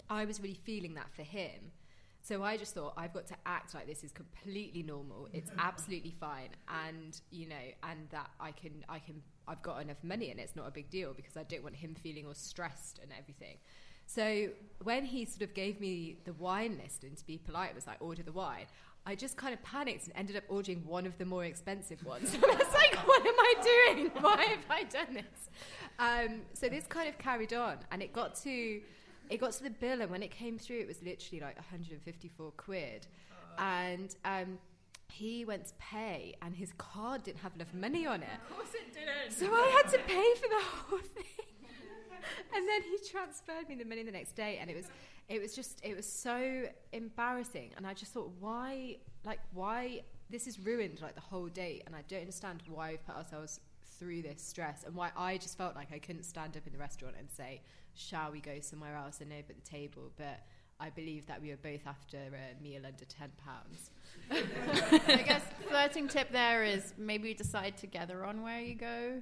I 0.09 0.25
was 0.25 0.41
really 0.41 0.59
feeling 0.63 0.95
that 0.95 1.11
for 1.15 1.23
him. 1.23 1.71
So 2.21 2.43
I 2.43 2.57
just 2.57 2.73
thought 2.73 2.93
I've 2.97 3.13
got 3.13 3.25
to 3.27 3.35
act 3.45 3.73
like 3.73 3.87
this 3.87 4.03
is 4.03 4.11
completely 4.11 4.83
normal. 4.83 5.29
It's 5.31 5.49
absolutely 5.57 6.13
fine, 6.19 6.49
and 6.85 7.17
you 7.31 7.47
know, 7.47 7.55
and 7.83 8.09
that 8.09 8.31
I 8.37 8.51
can, 8.51 8.83
I 8.89 8.99
can, 8.99 9.21
I've 9.47 9.61
got 9.61 9.81
enough 9.81 10.03
money, 10.03 10.29
and 10.29 10.37
it's 10.37 10.53
not 10.53 10.67
a 10.67 10.71
big 10.71 10.89
deal 10.89 11.13
because 11.13 11.37
I 11.37 11.43
don't 11.43 11.63
want 11.63 11.77
him 11.77 11.95
feeling 11.95 12.25
all 12.25 12.33
stressed 12.33 12.99
and 13.01 13.13
everything. 13.17 13.59
So 14.07 14.47
when 14.83 15.05
he 15.05 15.25
sort 15.25 15.41
of 15.43 15.53
gave 15.53 15.79
me 15.79 16.17
the 16.25 16.33
wine 16.33 16.79
list 16.81 17.03
and 17.03 17.15
to 17.17 17.25
be 17.25 17.37
polite 17.37 17.75
was 17.75 17.85
like 17.85 18.01
order 18.01 18.23
the 18.23 18.31
wine, 18.31 18.65
I 19.07 19.15
just 19.15 19.37
kind 19.37 19.53
of 19.53 19.63
panicked 19.63 20.03
and 20.07 20.13
ended 20.17 20.35
up 20.35 20.43
ordering 20.49 20.85
one 20.85 21.05
of 21.05 21.17
the 21.17 21.23
more 21.23 21.45
expensive 21.45 22.05
ones. 22.05 22.35
I 22.43 22.45
was 22.45 22.73
like, 22.73 23.07
what 23.07 23.25
am 23.25 23.39
I 23.39 23.53
doing? 23.63 24.11
Why 24.19 24.43
have 24.43 24.65
I 24.69 24.83
done 24.83 25.13
this? 25.13 25.49
Um, 25.97 26.41
so 26.53 26.67
this 26.67 26.85
kind 26.87 27.07
of 27.07 27.17
carried 27.17 27.53
on, 27.53 27.77
and 27.89 28.03
it 28.03 28.11
got 28.11 28.35
to 28.43 28.81
it 29.29 29.39
got 29.39 29.53
to 29.53 29.63
the 29.63 29.69
bill, 29.69 30.01
and 30.01 30.11
when 30.11 30.23
it 30.23 30.31
came 30.31 30.57
through, 30.59 30.79
it 30.79 30.87
was 30.87 31.01
literally 31.01 31.39
like 31.39 31.55
154 31.55 32.51
quid, 32.51 33.07
and. 33.57 34.15
Um, 34.25 34.59
he 35.09 35.45
went 35.45 35.65
to 35.65 35.73
pay 35.79 36.35
and 36.41 36.53
his 36.53 36.73
card 36.77 37.23
didn't 37.23 37.39
have 37.39 37.55
enough 37.55 37.73
money 37.73 38.05
on 38.05 38.21
it. 38.21 38.29
Of 38.49 38.57
course 38.57 38.67
it 38.73 38.93
didn't. 38.93 39.31
So 39.31 39.51
I 39.55 39.81
had 39.81 39.89
to 39.93 39.99
pay 39.99 40.33
for 40.35 40.49
the 40.49 40.63
whole 40.63 40.99
thing. 40.99 41.45
and 42.53 42.67
then 42.67 42.81
he 42.83 42.97
transferred 43.09 43.69
me 43.69 43.75
the 43.75 43.85
money 43.85 44.03
the 44.03 44.11
next 44.11 44.35
day 44.35 44.57
and 44.59 44.69
it 44.69 44.75
was 44.75 44.87
it 45.29 45.41
was 45.41 45.55
just 45.55 45.79
it 45.83 45.95
was 45.95 46.11
so 46.11 46.67
embarrassing. 46.93 47.71
And 47.77 47.85
I 47.85 47.93
just 47.93 48.13
thought 48.13 48.31
why 48.39 48.97
like 49.25 49.39
why 49.53 50.01
this 50.29 50.47
is 50.47 50.59
ruined 50.59 51.01
like 51.01 51.15
the 51.15 51.21
whole 51.21 51.47
day. 51.47 51.81
And 51.85 51.95
I 51.95 52.03
don't 52.07 52.21
understand 52.21 52.63
why 52.67 52.91
we've 52.91 53.05
put 53.05 53.15
ourselves 53.15 53.59
through 53.99 54.21
this 54.21 54.41
stress 54.41 54.83
and 54.85 54.95
why 54.95 55.09
I 55.17 55.37
just 55.37 55.57
felt 55.57 55.75
like 55.75 55.91
I 55.91 55.99
couldn't 55.99 56.23
stand 56.23 56.55
up 56.55 56.67
in 56.67 56.73
the 56.73 56.79
restaurant 56.79 57.15
and 57.17 57.29
say 57.29 57.61
shall 57.95 58.31
we 58.31 58.39
go 58.39 58.59
somewhere 58.61 58.95
else 58.95 59.21
and 59.21 59.31
at 59.33 59.47
the 59.47 59.53
table? 59.69 60.11
But 60.17 60.41
I 60.79 60.91
believe 60.91 61.25
that 61.25 61.41
we 61.41 61.49
were 61.49 61.57
both 61.57 61.87
after 61.87 62.17
a 62.17 62.63
meal 62.63 62.83
under 62.85 63.05
ten 63.05 63.31
pounds. 63.43 63.91
I 65.07 65.23
guess 65.23 65.43
the 65.57 65.67
flirting 65.67 66.07
tip 66.07 66.31
there 66.31 66.63
is 66.63 66.93
maybe 66.97 67.33
decide 67.33 67.77
together 67.77 68.23
on 68.23 68.43
where 68.43 68.61
you 68.61 68.75
go 68.75 69.21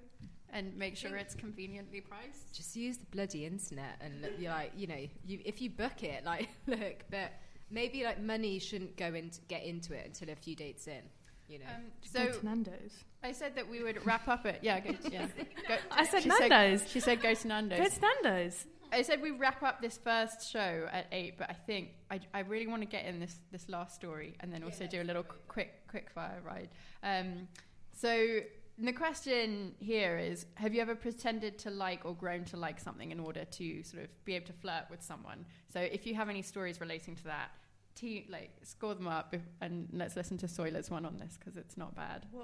and 0.55 0.75
make 0.77 0.95
sure 0.95 1.17
it's 1.17 1.35
conveniently 1.35 1.99
priced. 1.99 2.55
Just 2.55 2.77
use 2.77 2.97
the 2.97 3.05
bloody 3.07 3.45
internet 3.45 3.99
and 3.99 4.21
look, 4.21 4.31
you're 4.39 4.51
like, 4.51 4.71
you 4.75 4.87
know, 4.87 5.05
you, 5.25 5.39
if 5.43 5.61
you 5.61 5.69
book 5.69 6.01
it, 6.01 6.23
like, 6.23 6.47
look, 6.67 7.03
but 7.11 7.33
maybe 7.69 8.05
like 8.05 8.21
money 8.21 8.57
shouldn't 8.57 8.95
go 8.95 9.13
into 9.13 9.41
get 9.49 9.63
into 9.63 9.93
it 9.93 10.05
until 10.05 10.29
a 10.29 10.35
few 10.35 10.55
dates 10.55 10.87
in, 10.87 11.01
you 11.49 11.59
know. 11.59 11.65
Um, 11.65 11.83
Go 12.13 12.31
so 12.31 12.39
to 12.39 12.45
Nando's. 12.45 13.03
I 13.21 13.33
said 13.33 13.53
that 13.55 13.69
we 13.69 13.83
would 13.83 14.05
wrap 14.05 14.29
up 14.29 14.45
it. 14.45 14.59
Yeah, 14.61 14.79
go, 14.79 14.91
yeah. 15.11 15.27
Go, 15.67 15.75
I 15.91 16.05
said 16.05 16.23
she 16.23 16.29
Nando's. 16.29 16.89
she 16.89 17.01
said 17.01 17.21
go 17.21 17.33
to 17.33 17.47
Nando's. 17.47 17.79
Go 17.79 17.85
to 17.85 18.01
Nando's. 18.23 18.65
I 18.93 19.01
said 19.01 19.21
we 19.21 19.31
wrap 19.31 19.61
up 19.61 19.81
this 19.81 19.97
first 19.97 20.49
show 20.49 20.87
at 20.89 21.07
eight, 21.11 21.37
but 21.37 21.49
I 21.49 21.53
think 21.53 21.89
I, 22.09 22.21
I 22.33 22.41
really 22.41 22.67
want 22.67 22.81
to 22.81 22.87
get 22.87 23.05
in 23.05 23.19
this 23.19 23.39
this 23.51 23.67
last 23.67 23.93
story 23.93 24.35
and 24.39 24.53
then 24.53 24.63
also 24.63 24.87
do 24.87 25.01
a 25.01 25.03
little 25.03 25.25
quick 25.49 25.73
quick 25.89 26.09
fire 26.11 26.41
ride. 26.45 26.69
Um, 27.03 27.49
so 27.91 28.39
the 28.77 28.93
question 28.93 29.73
here 29.79 30.17
is: 30.17 30.45
Have 30.55 30.73
you 30.73 30.81
ever 30.81 30.95
pretended 30.95 31.57
to 31.59 31.69
like 31.69 32.05
or 32.05 32.13
grown 32.13 32.43
to 32.45 32.57
like 32.57 32.79
something 32.79 33.11
in 33.11 33.19
order 33.19 33.45
to 33.45 33.83
sort 33.83 34.03
of 34.03 34.25
be 34.25 34.35
able 34.35 34.47
to 34.47 34.53
flirt 34.53 34.85
with 34.89 35.01
someone? 35.01 35.45
So 35.71 35.79
if 35.79 36.05
you 36.05 36.15
have 36.15 36.29
any 36.29 36.41
stories 36.41 36.81
relating 36.81 37.15
to 37.15 37.23
that, 37.25 37.51
t- 37.95 38.25
like 38.29 38.51
score 38.63 38.93
them 38.93 39.07
up 39.07 39.33
and 39.61 39.87
let's 39.93 40.15
listen 40.15 40.37
to 40.39 40.47
Soila's 40.47 40.91
one 40.91 41.05
on 41.05 41.17
this 41.17 41.37
because 41.37 41.57
it's 41.57 41.77
not 41.77 41.95
bad. 41.95 42.25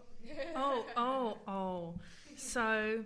Oh, 0.56 0.86
oh, 0.96 1.38
oh. 1.48 1.96
So 2.38 3.04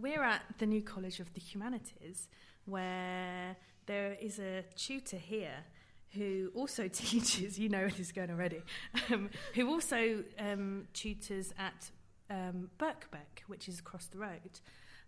we're 0.00 0.22
at 0.22 0.42
the 0.58 0.66
New 0.66 0.82
College 0.82 1.20
of 1.20 1.32
the 1.34 1.40
Humanities 1.40 2.28
where 2.66 3.56
there 3.86 4.16
is 4.20 4.38
a 4.38 4.64
tutor 4.76 5.16
here 5.16 5.64
who 6.12 6.50
also 6.54 6.88
teaches, 6.92 7.58
you 7.58 7.68
know 7.68 7.78
where 7.78 7.88
this 7.88 8.00
is 8.00 8.12
going 8.12 8.30
already, 8.30 8.62
um, 9.12 9.30
who 9.54 9.68
also 9.68 10.22
um, 10.38 10.86
tutors 10.92 11.52
at 11.58 11.90
um, 12.34 12.70
Birkbeck, 12.78 13.42
which 13.46 13.68
is 13.68 13.78
across 13.78 14.06
the 14.06 14.18
road. 14.18 14.60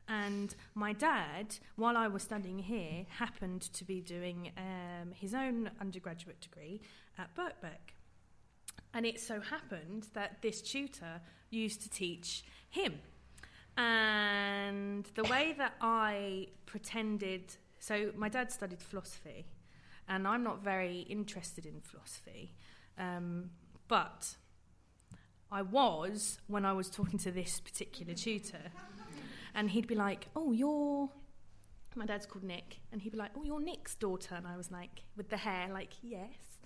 And 0.08 0.54
my 0.74 0.92
dad, 0.92 1.56
while 1.74 1.96
I 1.96 2.06
was 2.06 2.22
studying 2.22 2.60
here, 2.60 3.06
happened 3.08 3.62
to 3.72 3.84
be 3.84 4.00
doing 4.00 4.52
um, 4.56 5.12
his 5.12 5.34
own 5.34 5.70
undergraduate 5.80 6.40
degree 6.40 6.80
at 7.18 7.34
Birkbeck. 7.34 7.94
And 8.94 9.04
it 9.04 9.20
so 9.20 9.40
happened 9.40 10.06
that 10.14 10.42
this 10.42 10.62
tutor 10.62 11.20
used 11.50 11.82
to 11.82 11.90
teach 11.90 12.44
him. 12.70 13.00
And 13.76 15.04
the 15.14 15.24
way 15.24 15.54
that 15.58 15.74
I 15.80 16.48
pretended, 16.66 17.56
so 17.78 18.12
my 18.16 18.28
dad 18.28 18.52
studied 18.52 18.82
philosophy, 18.82 19.46
and 20.08 20.26
I'm 20.26 20.44
not 20.44 20.62
very 20.62 21.00
interested 21.00 21.66
in 21.66 21.80
philosophy, 21.80 22.54
um, 22.96 23.50
but 23.88 24.36
I 25.50 25.62
was 25.62 26.38
when 26.46 26.64
I 26.64 26.72
was 26.72 26.90
talking 26.90 27.18
to 27.20 27.30
this 27.30 27.60
particular 27.60 28.14
tutor, 28.14 28.72
and 29.54 29.70
he'd 29.70 29.86
be 29.86 29.94
like, 29.94 30.28
"Oh, 30.34 30.52
you're." 30.52 31.10
My 31.94 32.04
dad's 32.04 32.26
called 32.26 32.44
Nick, 32.44 32.80
and 32.92 33.00
he'd 33.00 33.12
be 33.12 33.18
like, 33.18 33.30
"Oh, 33.36 33.42
you're 33.42 33.60
Nick's 33.60 33.94
daughter," 33.94 34.34
and 34.34 34.46
I 34.46 34.56
was 34.56 34.70
like, 34.70 35.04
with 35.16 35.30
the 35.30 35.38
hair, 35.38 35.68
like, 35.72 35.92
"Yes." 36.02 36.58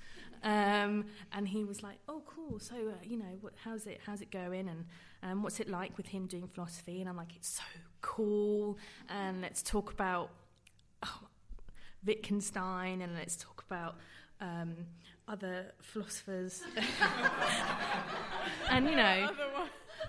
Um, 0.43 1.05
and 1.33 1.47
he 1.47 1.65
was 1.65 1.83
like, 1.83 1.99
"Oh, 2.09 2.23
cool. 2.27 2.59
So, 2.59 2.75
uh, 2.77 2.95
you 3.05 3.19
know, 3.19 3.37
what, 3.41 3.53
how's 3.63 3.87
it? 3.87 4.01
How's 4.07 4.23
it 4.23 4.31
going? 4.31 4.69
And 4.69 4.87
um, 5.23 5.43
what's 5.43 5.61
it 5.61 5.69
like 5.69 5.97
with 5.97 6.09
him 6.09 6.27
doing 6.27 6.49
philosophy?" 6.49 7.01
And 7.01 7.09
I'm 7.09 7.17
like, 7.17 7.37
"It's 7.37 7.49
so 7.49 7.63
cool." 8.01 8.79
And 9.09 9.43
let's 9.43 9.63
talk 9.63 9.93
about 9.93 10.31
oh, 11.03 11.29
Wittgenstein, 12.05 13.03
and 13.03 13.15
let's 13.15 13.37
talk 13.37 13.65
about 13.69 13.97
um, 14.41 14.75
other 15.29 15.73
philosophers. 15.81 16.63
and 18.71 18.89
you 18.89 18.97
know, 18.97 19.31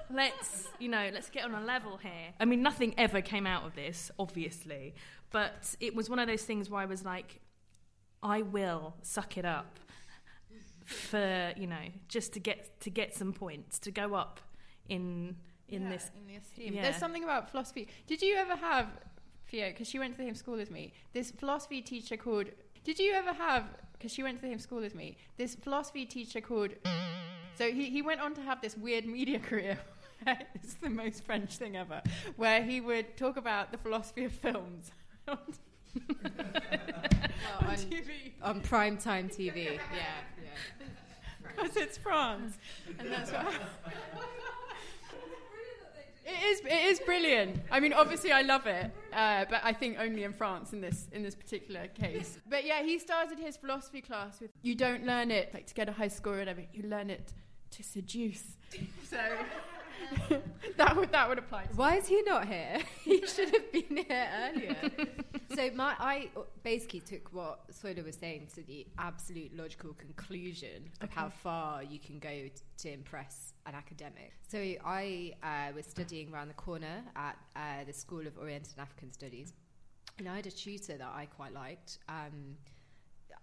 let's 0.10 0.68
you 0.80 0.90
know, 0.90 1.10
let's 1.14 1.30
get 1.30 1.46
on 1.46 1.54
a 1.56 1.62
level 1.64 1.98
here. 1.98 2.34
I 2.40 2.46
mean, 2.46 2.62
nothing 2.62 2.94
ever 2.98 3.22
came 3.22 3.46
out 3.48 3.66
of 3.66 3.76
this, 3.76 4.12
obviously, 4.20 4.96
but 5.32 5.76
it 5.80 5.96
was 5.96 6.10
one 6.10 6.20
of 6.20 6.28
those 6.28 6.44
things 6.44 6.70
where 6.70 6.82
I 6.82 6.86
was 6.86 7.04
like, 7.06 7.40
I 8.24 8.42
will 8.42 8.96
suck 9.02 9.38
it 9.38 9.46
up 9.46 9.80
for 10.86 11.54
you 11.56 11.68
know 11.68 11.86
just 12.10 12.34
to 12.34 12.40
get 12.40 12.80
to 12.82 12.90
get 12.90 13.16
some 13.16 13.32
points 13.32 13.80
to 13.80 13.92
go 13.92 14.14
up 14.14 14.42
in 14.90 15.36
in 15.70 15.84
Yeah, 15.84 15.90
this 15.90 16.12
in 16.18 16.28
the 16.28 16.36
esteem. 16.36 16.74
yeah. 16.74 16.82
There's 16.82 16.98
something 16.98 17.24
about 17.24 17.50
philosophy. 17.50 17.88
Did 18.08 18.22
you 18.22 18.36
ever 18.36 18.56
have 18.56 18.88
Theo? 19.48 19.70
Because 19.70 19.88
she 19.88 20.00
went 20.00 20.14
to 20.14 20.18
the 20.18 20.28
same 20.28 20.36
school 20.36 20.60
as 20.60 20.70
me. 20.70 20.94
This 21.14 21.32
philosophy 21.32 21.82
teacher 21.82 22.18
called. 22.18 22.48
Did 22.84 23.00
you 23.00 23.14
ever 23.14 23.34
have? 23.34 23.66
Because 24.02 24.14
she 24.14 24.24
went 24.24 24.38
to 24.38 24.42
the 24.42 24.52
same 24.52 24.58
school 24.58 24.84
as 24.84 24.96
me. 24.96 25.16
This 25.38 25.54
philosophy 25.54 26.08
teacher 26.08 26.42
called. 26.42 26.72
So 27.54 27.70
he, 27.72 27.92
he 27.92 28.02
went 28.02 28.20
on 28.20 28.34
to 28.34 28.42
have 28.42 28.60
this 28.60 28.76
weird 28.76 29.06
media 29.06 29.38
career. 29.50 29.78
it's 30.26 30.74
the 30.82 30.90
most 30.90 31.24
French 31.24 31.58
thing 31.58 31.78
ever, 31.78 32.02
where 32.36 32.64
he 32.64 32.82
would 32.82 33.16
talk 33.16 33.38
about 33.38 33.72
the 33.72 33.78
philosophy 33.78 34.24
of 34.24 34.32
films 34.32 34.90
on 35.28 35.38
on, 37.60 37.76
TV 37.76 38.32
on 38.42 38.62
prime 38.62 38.98
time 38.98 39.30
TV. 39.30 39.66
Yeah, 39.66 39.72
yeah. 39.94 40.88
because 41.56 41.78
it's 41.78 41.98
France, 42.00 42.58
and 42.98 43.12
that's 43.12 43.32
what. 43.32 43.54
It 46.26 46.44
is. 46.52 46.60
It 46.62 46.86
is 46.92 47.00
brilliant. 47.00 47.62
I 47.72 47.80
mean, 47.80 47.94
obviously, 47.94 48.32
I 48.32 48.42
love 48.42 48.68
it, 48.68 48.92
uh, 49.14 49.46
but 49.50 49.62
I 49.64 49.74
think 49.74 49.98
only 50.00 50.24
in 50.24 50.34
France 50.34 50.74
in 50.74 50.82
this 50.82 51.08
in 51.12 51.24
this 51.24 51.36
particular 51.36 51.88
case. 51.88 52.38
But 52.50 52.66
yeah, 52.66 52.84
he 52.84 53.00
started 53.00 53.40
his 53.40 53.58
philosophy 53.58 54.02
class 54.02 54.40
with 54.40 54.52
"You 54.62 54.76
don't 54.76 55.06
learn 55.06 55.32
it 55.32 55.54
like 55.54 55.66
to 55.68 55.74
get 55.74 55.90
a 55.90 55.92
high 55.92 56.10
score 56.10 56.36
or 56.36 56.40
whatever. 56.40 56.64
You 56.74 56.84
learn 56.84 57.10
it 57.10 57.34
to 57.72 57.84
seduce." 57.84 58.58
So 59.10 59.18
that 60.78 60.96
would 60.96 61.12
that 61.12 61.30
would 61.30 61.38
apply. 61.38 61.64
To 61.64 61.76
Why 61.76 61.98
is 61.98 62.08
he 62.08 62.22
not 62.24 62.48
here? 62.48 62.80
he 63.04 63.26
should 63.26 63.50
have 63.50 63.72
been 63.72 63.98
here 63.98 64.30
earlier. 64.44 64.78
so 65.56 65.70
my, 65.76 65.96
I 66.00 66.30
basically 66.64 67.02
took 67.02 67.30
what 67.34 67.72
Soila 67.72 68.04
was 68.04 68.16
saying 68.16 68.48
to 68.56 68.64
the 68.64 68.88
absolute 68.98 69.56
logical 69.56 69.94
conclusion 69.94 70.90
of 71.02 71.10
how 71.10 71.30
far 71.30 71.84
you 71.84 72.00
can 72.00 72.20
go 72.20 72.48
to 72.80 72.92
impress 72.92 73.54
an 73.66 73.76
academic. 73.76 74.34
So 74.48 74.58
I 74.86 75.34
uh, 75.44 75.74
was 75.76 75.86
studying 75.86 76.34
around 76.34 76.50
the 76.50 76.56
corner 76.56 77.04
at 77.16 77.38
uh, 77.56 77.84
the 77.86 77.94
School 77.94 78.26
of 78.28 78.38
Oriental 78.38 78.72
and 78.78 78.82
African 78.82 79.12
Studies, 79.12 79.54
and 80.18 80.28
I 80.28 80.38
had 80.38 80.48
a 80.48 80.52
tutor 80.52 80.98
that 80.98 81.12
I 81.14 81.26
quite 81.26 81.54
liked. 81.54 82.00
Um, 82.10 82.58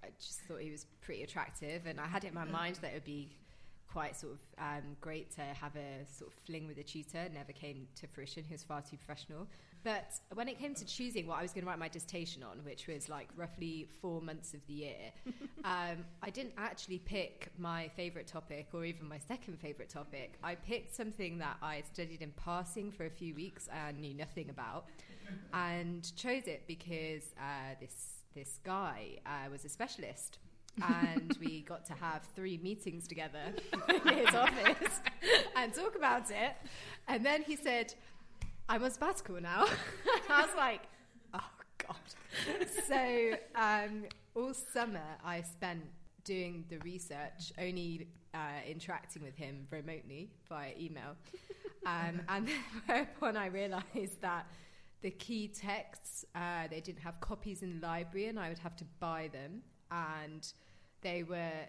I 0.03 0.09
just 0.21 0.41
thought 0.43 0.61
he 0.61 0.71
was 0.71 0.87
pretty 1.01 1.23
attractive, 1.23 1.87
and 1.87 2.01
I 2.01 2.07
had 2.07 2.25
it 2.25 2.29
in 2.29 2.35
my 2.35 2.45
mind 2.45 2.77
that 2.77 2.91
it 2.91 2.95
would 2.95 3.05
be 3.05 3.31
quite 3.91 4.17
sort 4.17 4.35
of 4.35 4.39
um, 4.59 4.97
great 5.01 5.31
to 5.37 5.41
have 5.41 5.75
a 5.77 6.05
sort 6.07 6.31
of 6.31 6.39
fling 6.45 6.67
with 6.67 6.79
a 6.79 6.83
tutor. 6.83 7.29
Never 7.33 7.53
came 7.53 7.87
to 7.97 8.07
fruition. 8.07 8.45
He 8.45 8.55
was 8.55 8.63
far 8.63 8.83
too 8.83 8.97
professional. 8.97 9.47
But 9.85 10.13
when 10.35 10.49
it 10.49 10.59
came 10.59 10.75
to 10.75 10.85
choosing 10.85 11.27
what 11.27 11.39
I 11.39 11.43
was 11.43 11.53
going 11.53 11.65
to 11.65 11.71
write 11.71 11.79
my 11.79 11.89
dissertation 11.89 12.43
on, 12.43 12.59
which 12.65 12.87
was 12.89 13.09
like 13.09 13.29
roughly 13.37 13.89
four 14.01 14.21
months 14.21 14.53
of 14.53 14.61
the 14.67 14.73
year, 14.73 15.13
um, 15.65 16.05
I 16.23 16.31
didn't 16.31 16.55
actually 16.59 16.99
pick 16.99 17.51
my 17.59 17.89
favourite 17.97 18.27
topic 18.27 18.69
or 18.73 18.85
even 18.85 19.09
my 19.09 19.19
second 19.19 19.59
favourite 19.61 19.89
topic. 19.89 20.39
I 20.43 20.57
picked 20.57 20.95
something 20.95 21.39
that 21.39 21.57
I 21.63 21.83
studied 21.93 22.23
in 22.23 22.33
passing 22.33 22.91
for 22.91 23.07
a 23.07 23.11
few 23.11 23.35
weeks 23.35 23.69
and 23.73 24.01
knew 24.01 24.15
nothing 24.15 24.51
about, 24.51 24.87
and 25.53 26.11
chose 26.17 26.47
it 26.47 26.65
because 26.67 27.35
uh, 27.39 27.75
this 27.81 28.15
this 28.35 28.59
guy 28.63 29.19
uh, 29.27 29.51
was 29.51 29.65
a 29.65 29.69
specialist 29.69 30.39
and 30.83 31.37
we 31.41 31.63
got 31.63 31.85
to 31.87 31.95
have 31.95 32.23
three 32.35 32.59
meetings 32.63 33.07
together 33.07 33.53
in 33.89 34.17
his 34.17 34.35
office 34.35 35.01
and 35.57 35.73
talk 35.75 35.97
about 35.97 36.31
it. 36.31 36.53
And 37.07 37.25
then 37.25 37.43
he 37.43 37.57
said, 37.57 37.95
I'm 38.69 38.83
on 38.85 38.91
sabbatical 38.91 39.41
now. 39.41 39.67
I 40.31 40.43
was 40.43 40.55
like, 40.57 40.83
oh, 41.35 41.51
God. 41.87 42.67
so 42.87 43.33
um, 43.55 44.05
all 44.35 44.55
summer 44.55 45.17
I 45.25 45.43
spent 45.43 45.83
doing 46.25 46.65
the 46.69 46.79
research, 46.79 47.53
only 47.59 48.07
uh, 48.35 48.39
interacting 48.69 49.23
with 49.23 49.35
him 49.35 49.67
remotely 49.71 50.31
via 50.49 50.73
email. 50.79 51.17
Um, 51.87 52.21
and 52.29 52.47
then 52.47 52.61
whereupon 52.87 53.37
I 53.37 53.47
realised 53.47 54.21
that 54.21 54.47
the 55.01 55.11
key 55.11 55.49
texts, 55.49 56.27
uh, 56.35 56.69
they 56.71 56.81
didn't 56.81 57.01
have 57.01 57.21
copies 57.21 57.63
in 57.63 57.81
the 57.81 57.87
library 57.87 58.27
and 58.29 58.39
I 58.39 58.49
would 58.49 58.59
have 58.59 58.77
to 58.77 58.85
buy 59.01 59.31
them. 59.33 59.63
And 59.91 60.53
they 61.03 61.23
were, 61.23 61.67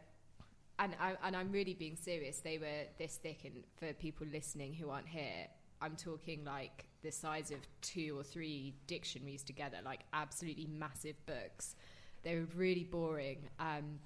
and, 0.80 0.96
I, 1.00 1.16
and 1.24 1.36
I'm 1.36 1.52
really 1.52 1.74
being 1.74 1.96
serious, 1.96 2.40
they 2.40 2.58
were 2.58 2.88
this 2.98 3.18
thick. 3.18 3.42
And 3.46 3.64
for 3.78 3.94
people 3.94 4.28
listening 4.32 4.74
who 4.74 4.90
aren't 4.90 5.08
here, 5.08 5.48
I'm 5.82 5.96
talking 5.96 6.44
like 6.44 6.86
the 7.04 7.12
size 7.12 7.52
of 7.52 7.60
two 7.82 8.18
or 8.18 8.24
three 8.24 8.74
dictionaries 8.88 9.44
together, 9.44 9.78
like 9.84 10.02
absolutely 10.14 10.68
massive 10.68 11.16
books. 11.26 11.76
They 12.24 12.36
were 12.36 12.48
really 12.56 12.84
boring. 12.84 13.50
Um, 13.60 14.00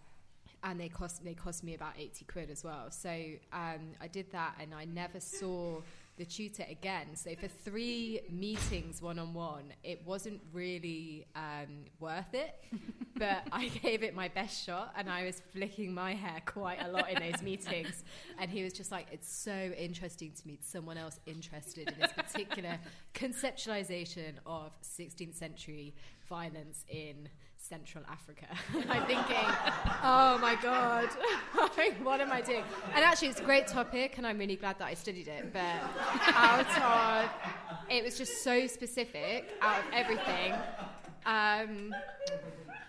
and 0.64 0.80
they 0.80 0.90
cost 0.90 1.24
they 1.24 1.34
cost 1.34 1.64
me 1.64 1.74
about 1.74 1.94
80 2.00 2.26
quid 2.26 2.50
as 2.50 2.64
well 2.64 2.90
so 2.90 3.10
um, 3.52 3.82
i 4.00 4.08
did 4.08 4.32
that 4.32 4.56
and 4.62 4.74
i 4.74 4.86
never 4.86 5.20
saw 5.20 5.82
the 6.17 6.26
tutor 6.26 6.65
again. 6.69 7.15
So 7.15 7.36
for 7.36 7.47
three 7.47 8.21
meetings 8.30 9.02
one-on-one 9.02 9.73
it 9.84 10.02
wasn't 10.06 10.39
really 10.52 11.26
um, 11.36 11.86
worth 11.99 12.34
it 12.34 12.63
but 13.17 13.43
i 13.52 13.67
gave 13.67 14.04
it 14.04 14.15
my 14.15 14.28
best 14.28 14.65
shot 14.65 14.91
and 14.97 15.10
i 15.10 15.23
was 15.23 15.41
flicking 15.52 15.93
my 15.93 16.13
hair 16.13 16.41
quite 16.45 16.82
a 16.82 16.88
lot 16.88 17.10
in 17.10 17.19
those 17.19 17.41
meetings. 17.43 18.04
And 18.39 18.49
he 18.49 18.63
was 18.63 18.73
just 18.73 18.91
like 18.91 19.08
it's 19.12 19.32
so 19.34 19.71
interesting 19.78 20.32
to 20.32 20.47
meet 20.47 20.63
someone 20.65 20.97
else 20.97 21.19
interested 21.26 21.89
in 21.89 21.99
this 21.99 22.12
particular 22.12 22.78
conceptualization 23.13 24.34
of 24.45 24.71
16th 24.82 25.36
century 25.36 25.93
violence 26.28 26.86
in 26.89 27.30
Central 27.74 28.04
Africa. 28.08 28.46
I'm 28.92 29.04
thinking, 29.08 29.48
oh 30.04 30.38
my 30.40 30.56
God, 30.62 31.10
what 32.04 32.22
am 32.22 32.32
I 32.32 32.40
doing? 32.40 32.64
And 32.94 33.04
actually, 33.04 33.30
it's 33.30 33.40
a 33.40 33.44
great 33.44 33.66
topic, 33.66 34.20
and 34.20 34.28
I'm 34.28 34.38
really 34.38 34.58
glad 34.58 34.78
that 34.78 34.86
I 34.86 34.94
studied 34.94 35.28
it. 35.28 35.52
But 35.52 35.82
out 36.36 36.72
of, 36.94 37.32
it 37.90 38.04
was 38.04 38.16
just 38.16 38.44
so 38.44 38.68
specific 38.68 39.50
out 39.60 39.80
of 39.80 39.86
everything. 39.92 40.54
Um, 41.26 41.96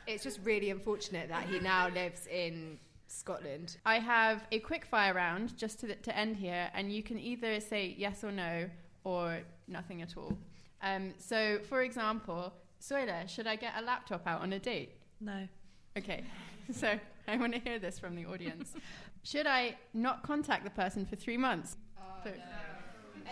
it's 0.07 0.23
just 0.23 0.41
really 0.45 0.69
unfortunate 0.69 1.31
that 1.31 1.45
he 1.45 1.61
now 1.61 1.89
lives 1.89 2.27
in 2.27 2.79
Scotland. 3.07 3.79
I 3.87 4.01
have 4.01 4.47
a 4.53 4.59
quick 4.59 4.85
fire 4.85 5.15
round 5.15 5.57
just 5.57 5.81
to, 5.81 5.95
to 5.95 6.15
end 6.15 6.37
here, 6.37 6.69
and 6.75 6.93
you 6.93 7.03
can 7.03 7.19
either 7.19 7.59
say 7.59 7.95
yes 7.97 8.23
or 8.23 8.33
no 8.33 8.69
or 9.05 9.39
nothing 9.67 10.03
at 10.03 10.19
all. 10.19 10.37
Um, 10.83 11.15
so, 11.17 11.61
for 11.71 11.81
example, 11.81 12.53
Soila, 12.89 13.29
should 13.29 13.47
I 13.47 13.57
get 13.57 13.73
a 13.79 13.83
laptop 13.83 14.27
out 14.27 14.43
on 14.43 14.53
a 14.53 14.59
date? 14.59 14.93
No. 15.21 15.49
Okay, 15.97 16.25
so 16.73 16.99
I 17.27 17.37
want 17.37 17.55
to 17.55 17.61
hear 17.61 17.79
this 17.79 17.99
from 17.99 18.15
the 18.15 18.27
audience. 18.27 18.75
should 19.23 19.47
I 19.47 19.77
not 19.95 20.23
contact 20.23 20.65
the 20.65 20.71
person 20.71 21.07
for 21.07 21.17
three 21.17 21.37
months? 21.39 21.77
Uh, 21.97 22.03
oh, 22.05 22.21
So- 22.25 22.31
no. 22.31 22.37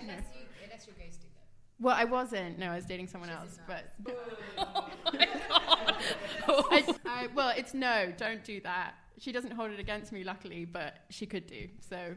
Unless, 0.00 0.24
you, 0.34 0.40
unless 0.64 0.86
you're 0.86 0.94
ghosting 0.96 1.20
them. 1.20 1.44
Well, 1.78 1.94
I 1.94 2.04
wasn't. 2.04 2.58
No, 2.58 2.70
I 2.70 2.76
was 2.76 2.86
dating 2.86 3.08
someone 3.08 3.28
else. 3.28 3.58
But 3.66 3.92
Oh 6.48 6.66
I, 6.70 6.94
I, 7.06 7.26
well, 7.34 7.52
it's 7.54 7.74
no. 7.74 8.10
Don't 8.16 8.42
do 8.42 8.60
that. 8.62 8.94
She 9.18 9.32
doesn't 9.32 9.50
hold 9.52 9.70
it 9.70 9.78
against 9.78 10.10
me, 10.12 10.24
luckily, 10.24 10.64
but 10.64 10.94
she 11.10 11.26
could 11.26 11.46
do. 11.46 11.68
So 11.88 12.14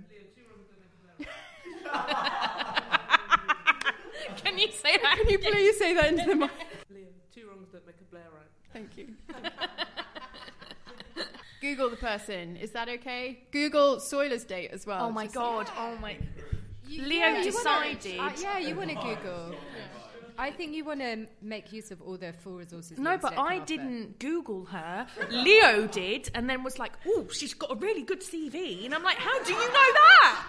Can 4.38 4.58
you 4.58 4.72
say 4.72 4.98
that? 5.02 5.18
can 5.22 5.30
you 5.30 5.40
please 5.40 5.78
say 5.78 5.94
that 5.94 6.14
into 6.14 6.26
the 6.26 6.36
mic? 6.36 6.52
Leo, 6.90 7.08
two 7.34 7.48
wrongs 7.48 7.68
don't 7.72 7.86
make 7.86 7.96
a 8.02 8.05
Blair 8.16 8.30
right. 8.34 8.48
Thank 8.72 8.98
you. 8.98 9.08
Google 11.62 11.90
the 11.90 11.98
person. 11.98 12.56
Is 12.56 12.72
that 12.72 12.88
okay? 12.88 13.40
Google 13.52 13.98
Soila's 13.98 14.46
date 14.46 14.70
as 14.72 14.86
well. 14.86 15.06
Oh 15.08 15.12
my 15.12 15.26
Just- 15.26 15.36
god! 15.36 15.70
Oh 15.78 15.98
my. 15.98 16.18
You- 16.88 17.02
Leo 17.04 17.20
yeah, 17.20 17.38
you 17.40 17.44
decided- 17.52 18.18
Wanna, 18.20 18.30
uh, 18.30 18.34
yeah, 18.42 18.58
you 18.60 18.76
want 18.76 18.90
to 18.92 18.96
Google. 18.96 19.56
I 20.38 20.52
think 20.52 20.74
you 20.76 20.84
want 20.86 21.00
to 21.00 21.28
make 21.42 21.74
use 21.74 21.92
of 21.92 22.02
all 22.02 22.18
the 22.18 22.32
full 22.34 22.58
resources. 22.58 22.98
No, 23.00 23.18
but 23.18 23.38
I 23.38 23.58
offer. 23.58 23.66
didn't 23.66 24.20
Google 24.20 24.66
her. 24.66 25.08
Leo 25.32 25.88
did, 25.88 26.30
and 26.36 26.50
then 26.50 26.62
was 26.64 26.78
like, 26.78 26.94
"Oh, 27.08 27.28
she's 27.32 27.54
got 27.54 27.72
a 27.72 27.76
really 27.76 28.04
good 28.04 28.22
CV," 28.22 28.86
and 28.86 28.94
I'm 28.94 29.04
like, 29.04 29.18
"How 29.18 29.42
do 29.44 29.52
you 29.54 29.60
know 29.60 29.66
that?" 30.02 30.46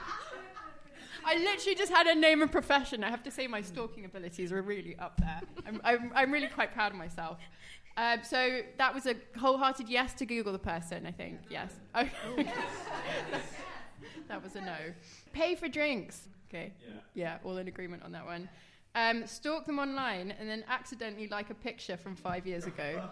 I 1.26 1.38
literally 1.38 1.74
just 1.74 1.90
had 1.92 2.06
a 2.06 2.14
name 2.14 2.40
and 2.40 2.50
profession. 2.50 3.02
I 3.02 3.10
have 3.10 3.24
to 3.24 3.32
say 3.32 3.48
my 3.48 3.60
stalking 3.60 4.04
abilities 4.04 4.52
are 4.52 4.62
really 4.62 4.96
up 4.98 5.20
there. 5.20 5.40
I'm, 5.66 5.80
I'm, 5.82 6.12
I'm 6.14 6.32
really 6.32 6.46
quite 6.46 6.72
proud 6.72 6.92
of 6.92 6.98
myself. 6.98 7.38
Um, 7.96 8.20
so 8.22 8.60
that 8.78 8.94
was 8.94 9.06
a 9.06 9.16
wholehearted 9.36 9.88
yes 9.88 10.12
to 10.14 10.26
Google 10.26 10.52
the 10.52 10.58
person, 10.60 11.04
I 11.04 11.10
think. 11.10 11.40
Yes. 11.50 11.72
Okay. 11.96 12.12
that 14.28 14.42
was 14.42 14.54
a 14.54 14.60
no. 14.60 14.76
Pay 15.32 15.56
for 15.56 15.66
drinks. 15.66 16.28
Okay. 16.48 16.72
Yeah. 17.14 17.38
all 17.42 17.56
in 17.56 17.66
agreement 17.66 18.04
on 18.04 18.12
that 18.12 18.24
one. 18.24 18.48
Um, 18.96 19.26
stalk 19.26 19.66
them 19.66 19.78
online 19.78 20.32
and 20.40 20.48
then 20.48 20.64
accidentally 20.68 21.28
like 21.28 21.50
a 21.50 21.54
picture 21.54 21.98
from 21.98 22.16
five 22.16 22.46
years 22.46 22.64
ago. 22.64 23.10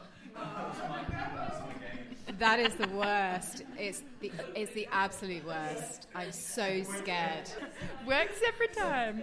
That 2.38 2.58
is 2.58 2.74
the 2.74 2.88
worst. 2.88 3.62
It's 3.78 4.02
the 4.20 4.32
it's 4.56 4.72
the 4.72 4.88
absolute 4.90 5.46
worst. 5.46 6.06
I'm 6.14 6.32
so 6.32 6.82
scared. 6.82 7.50
Works 8.06 8.40
every 8.48 8.68
time. 8.68 9.22